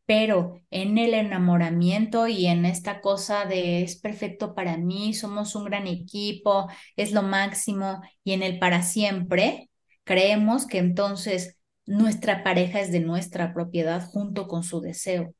[0.05, 5.65] Pero en el enamoramiento y en esta cosa de es perfecto para mí, somos un
[5.65, 9.71] gran equipo, es lo máximo, y en el para siempre,
[10.05, 11.57] creemos que entonces
[11.87, 15.35] nuestra pareja es de nuestra propiedad junto con su deseo.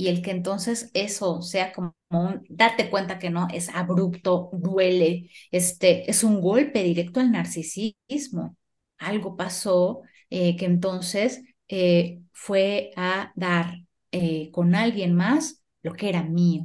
[0.00, 2.42] Y el que entonces eso sea como un,
[2.90, 8.56] cuenta que no, es abrupto, duele, este, es un golpe directo al narcisismo.
[8.98, 10.00] Algo pasó
[10.30, 13.74] eh, que entonces eh, fue a dar
[14.12, 16.64] eh, con alguien más lo que era mío,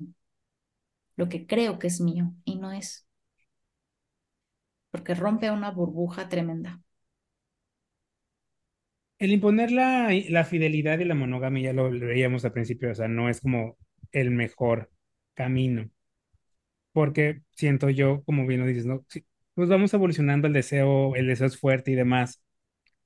[1.17, 3.05] lo que creo que es mío y no es.
[4.91, 6.81] Porque rompe una burbuja tremenda.
[9.25, 13.07] El imponer la, la fidelidad y la monogamia, ya lo veíamos al principio, o sea,
[13.07, 13.75] no es como
[14.11, 14.91] el mejor
[15.33, 15.89] camino.
[16.91, 19.03] Porque siento yo, como bien lo dices, ¿no?
[19.55, 22.43] pues vamos evolucionando el deseo, el deseo es fuerte y demás.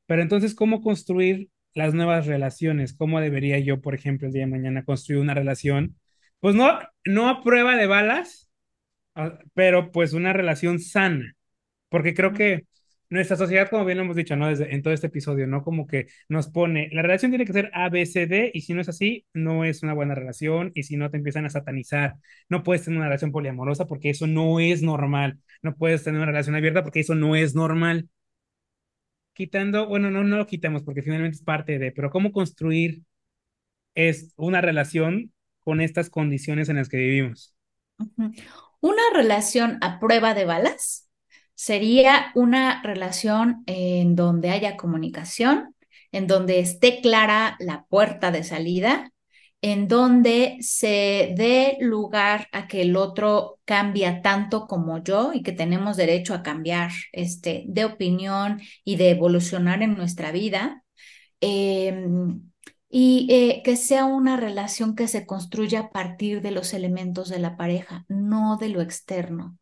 [0.07, 2.93] Pero entonces, ¿cómo construir las nuevas relaciones?
[2.95, 5.97] ¿Cómo debería yo, por ejemplo, el día de mañana construir una relación?
[6.41, 8.51] Pues no, no a prueba de balas,
[9.15, 11.35] ah, pero pues una relación sana.
[11.89, 12.65] Porque creo que
[13.09, 14.47] nuestra sociedad, como bien lo hemos dicho, ¿no?
[14.47, 15.63] Desde, en todo este episodio, ¿no?
[15.63, 18.73] Como que nos pone, la relación tiene que ser A, B, C, D, y si
[18.73, 22.15] no es así, no es una buena relación, y si no te empiezan a satanizar,
[22.49, 26.27] no puedes tener una relación poliamorosa porque eso no es normal, no puedes tener una
[26.31, 28.09] relación abierta porque eso no es normal.
[29.33, 33.03] Quitando, bueno, no, no lo quitamos porque finalmente es parte de, pero ¿cómo construir
[33.95, 37.55] es una relación con estas condiciones en las que vivimos?
[38.81, 41.08] Una relación a prueba de balas
[41.59, 45.75] sería una relación en donde haya comunicación,
[46.13, 49.11] en donde esté clara la puerta de salida,
[49.61, 55.51] en donde se dé lugar a que el otro cambia tanto como yo y que
[55.51, 60.85] tenemos derecho a cambiar este, de opinión y de evolucionar en nuestra vida.
[61.41, 62.41] Em,
[62.89, 67.39] y eh, que sea una relación que se construya a partir de los elementos de
[67.39, 69.58] la pareja, no de lo externo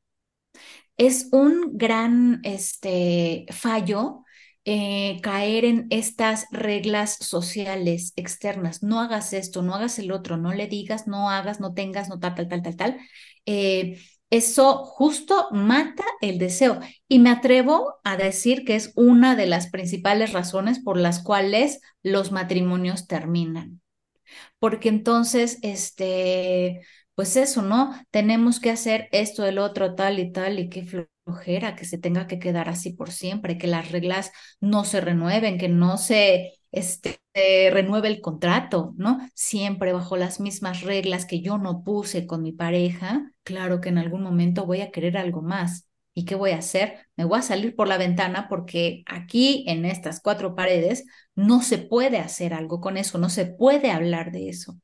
[0.97, 4.23] es un gran este, fallo
[4.65, 8.83] eh, caer en estas reglas sociales externas.
[8.83, 12.19] No hagas esto, no hagas el otro, no le digas, no hagas, no tengas, no
[12.19, 12.97] tal, tal, tal, tal, tal.
[13.45, 13.97] Eh,
[14.29, 16.79] eso justo mata el deseo.
[17.07, 21.79] Y me atrevo a decir que es una de las principales razones por las cuales
[22.03, 23.81] los matrimonios terminan.
[24.59, 26.81] Porque entonces, este,
[27.17, 27.93] pues eso, ¿no?
[28.11, 30.85] Tenemos que hacer esto, el otro, tal y tal, y qué
[31.25, 34.31] flojera que se tenga que quedar así por siempre, que las reglas
[34.61, 37.19] no se renueven, que no se este,
[37.71, 39.19] renueve el contrato, ¿no?
[39.33, 43.97] Siempre bajo las mismas reglas que yo no puse con mi pareja, claro que en
[43.97, 45.87] algún momento voy a querer algo más.
[46.13, 47.07] ¿Y qué voy a hacer?
[47.15, 51.77] Me voy a salir por la ventana porque aquí en estas cuatro paredes no se
[51.79, 54.79] puede hacer algo con eso, no se puede hablar de eso.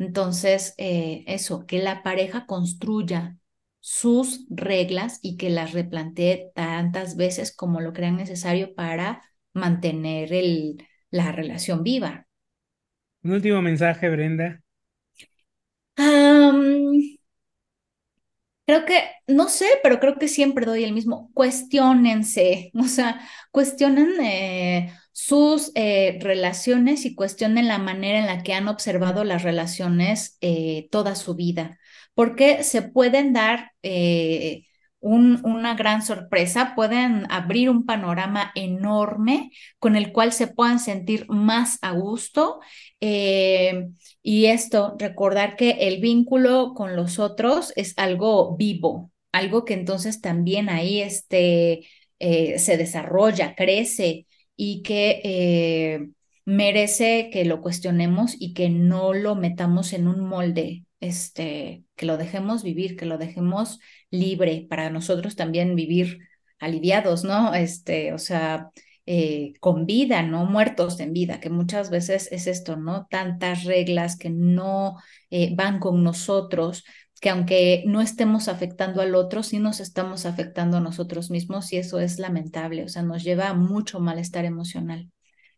[0.00, 3.36] Entonces, eh, eso, que la pareja construya
[3.80, 9.22] sus reglas y que las replantee tantas veces como lo crean necesario para
[9.52, 12.26] mantener el, la relación viva.
[13.24, 14.60] Un último mensaje, Brenda.
[18.66, 21.30] creo que, no sé, pero creo que siempre doy el mismo.
[21.34, 23.20] Cuestiónense, o sea,
[23.50, 24.92] cuestionen eh,
[25.26, 30.88] sus eh, relaciones y cuestionen la manera en la que han observado las relaciones eh,
[30.90, 31.78] toda su vida,
[32.14, 34.64] porque se pueden dar eh,
[35.00, 41.78] una gran sorpresa, pueden abrir un panorama enorme con el cual se puedan sentir más
[41.82, 42.60] a gusto.
[43.00, 50.20] y esto, recordar que el vínculo con los otros es algo vivo, algo que entonces
[50.20, 51.86] también ahí este,
[52.18, 54.26] se desarrolla, crece
[54.62, 56.10] y que eh,
[56.44, 62.18] merece que lo cuestionemos y que no lo metamos en un molde, este, que lo
[62.18, 63.78] dejemos vivir, que lo dejemos
[64.10, 66.18] libre para nosotros también vivir
[66.58, 67.54] aliviados, ¿no?
[67.54, 68.68] Este, o sea,
[69.06, 73.06] eh, con vida, no muertos en vida, que muchas veces es esto, ¿no?
[73.08, 74.96] Tantas reglas que no
[75.30, 76.84] eh, van con nosotros,
[77.20, 81.76] que aunque no estemos afectando al otro, sí nos estamos afectando a nosotros mismos y
[81.76, 85.10] eso es lamentable, o sea, nos lleva a mucho malestar emocional.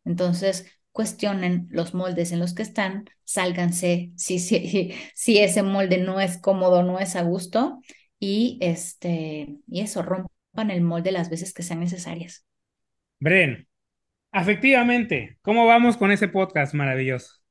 [0.05, 6.21] Entonces, cuestionen los moldes en los que están, sálganse si, si, si ese molde no
[6.21, 7.81] es cómodo, no es a gusto
[8.19, 12.45] y, este, y eso, rompan el molde las veces que sean necesarias.
[13.21, 13.69] Bren,
[14.33, 17.42] efectivamente, ¿cómo vamos con ese podcast maravilloso?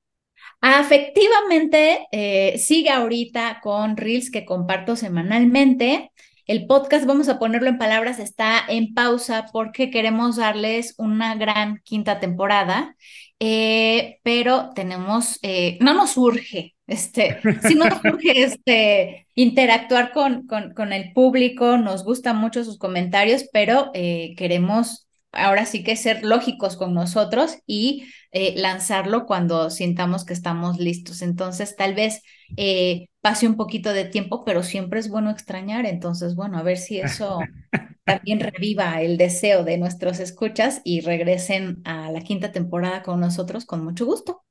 [0.62, 6.12] Afectivamente, eh, sigue ahorita con Reels que comparto semanalmente.
[6.46, 11.82] El podcast, vamos a ponerlo en palabras, está en pausa porque queremos darles una gran
[11.84, 12.96] quinta temporada,
[13.40, 20.46] eh, pero tenemos, eh, no nos urge, este, si no nos urge este, interactuar con,
[20.46, 26.24] con, con, el público, nos gustan mucho sus comentarios, pero queremos ahora sí que ser
[26.24, 31.22] lógicos con nosotros y eh, lanzarlo cuando sintamos que estamos listos.
[31.22, 32.22] Entonces, tal vez
[32.58, 35.86] eh, pase un poquito de tiempo, pero siempre es bueno extrañar.
[35.86, 37.50] Entonces, bueno, a ver si eso
[38.06, 43.66] también reviva el deseo de nuestros escuchas y regresen a la quinta temporada con nosotros
[43.66, 44.44] con mucho gusto.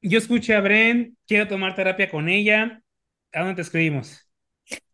[0.00, 2.82] Yo escuché a Bren, quiero tomar terapia con ella.
[3.32, 4.27] ¿A dónde te escribimos?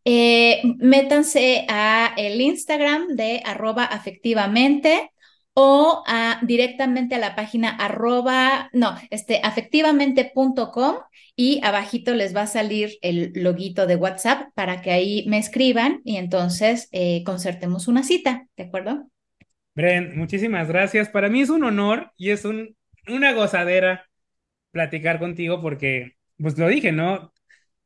[0.04, 5.10] Eh, métanse a el Instagram de arroba afectivamente
[5.54, 6.02] o
[6.42, 10.96] directamente a la página arroba, no, este, afectivamente.com
[11.36, 16.00] y abajito les va a salir el loguito de WhatsApp para que ahí me escriban
[16.04, 19.08] y entonces eh, concertemos una cita, ¿de acuerdo?
[19.74, 21.08] Bren, muchísimas gracias.
[21.08, 22.76] Para mí es un honor y es un,
[23.08, 24.06] una gozadera
[24.70, 27.32] platicar contigo porque, pues lo dije, ¿no?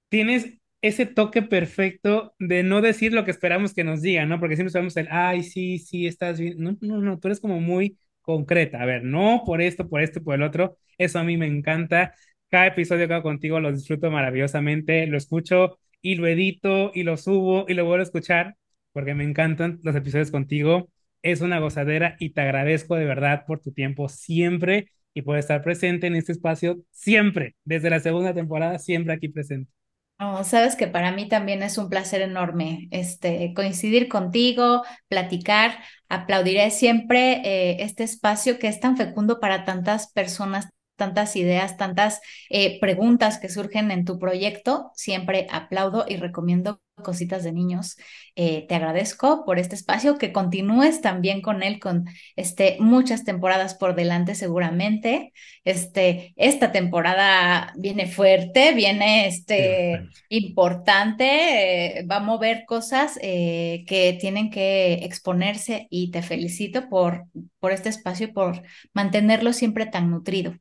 [0.08, 4.38] Tienes ese toque perfecto de no decir lo que esperamos que nos digan, ¿no?
[4.40, 6.56] Porque siempre sabemos el, ay, sí, sí, estás bien.
[6.58, 8.82] No, no, no, tú eres como muy concreta.
[8.82, 10.76] A ver, no por esto, por esto, por el otro.
[10.98, 12.14] Eso a mí me encanta.
[12.48, 15.06] Cada episodio que hago contigo lo disfruto maravillosamente.
[15.06, 18.56] Lo escucho y lo edito y lo subo y lo vuelvo a escuchar
[18.92, 20.90] porque me encantan los episodios contigo.
[21.22, 25.62] Es una gozadera y te agradezco de verdad por tu tiempo siempre y por estar
[25.62, 29.70] presente en este espacio siempre, desde la segunda temporada, siempre aquí presente.
[30.20, 35.78] Oh, sabes que para mí también es un placer enorme este, coincidir contigo, platicar.
[36.08, 40.68] Aplaudiré siempre eh, este espacio que es tan fecundo para tantas personas,
[40.98, 42.20] tantas ideas, tantas
[42.50, 44.92] eh, preguntas que surgen en tu proyecto.
[44.94, 47.96] Siempre aplaudo y recomiendo cositas de niños.
[48.36, 52.04] Eh, te agradezco por este espacio, que continúes también con él con
[52.36, 55.32] este, muchas temporadas por delante seguramente.
[55.64, 64.16] Este, esta temporada viene fuerte, viene este, importante, eh, va a mover cosas eh, que
[64.20, 67.26] tienen que exponerse y te felicito por,
[67.58, 68.62] por este espacio y por
[68.92, 70.54] mantenerlo siempre tan nutrido.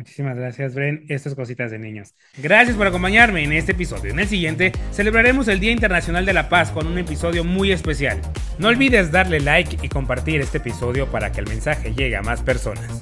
[0.00, 1.04] Muchísimas gracias, Bren.
[1.10, 2.14] Estas cositas de niños.
[2.38, 4.12] Gracias por acompañarme en este episodio.
[4.12, 8.18] En el siguiente celebraremos el Día Internacional de la Paz con un episodio muy especial.
[8.58, 12.40] No olvides darle like y compartir este episodio para que el mensaje llegue a más
[12.40, 12.98] personas.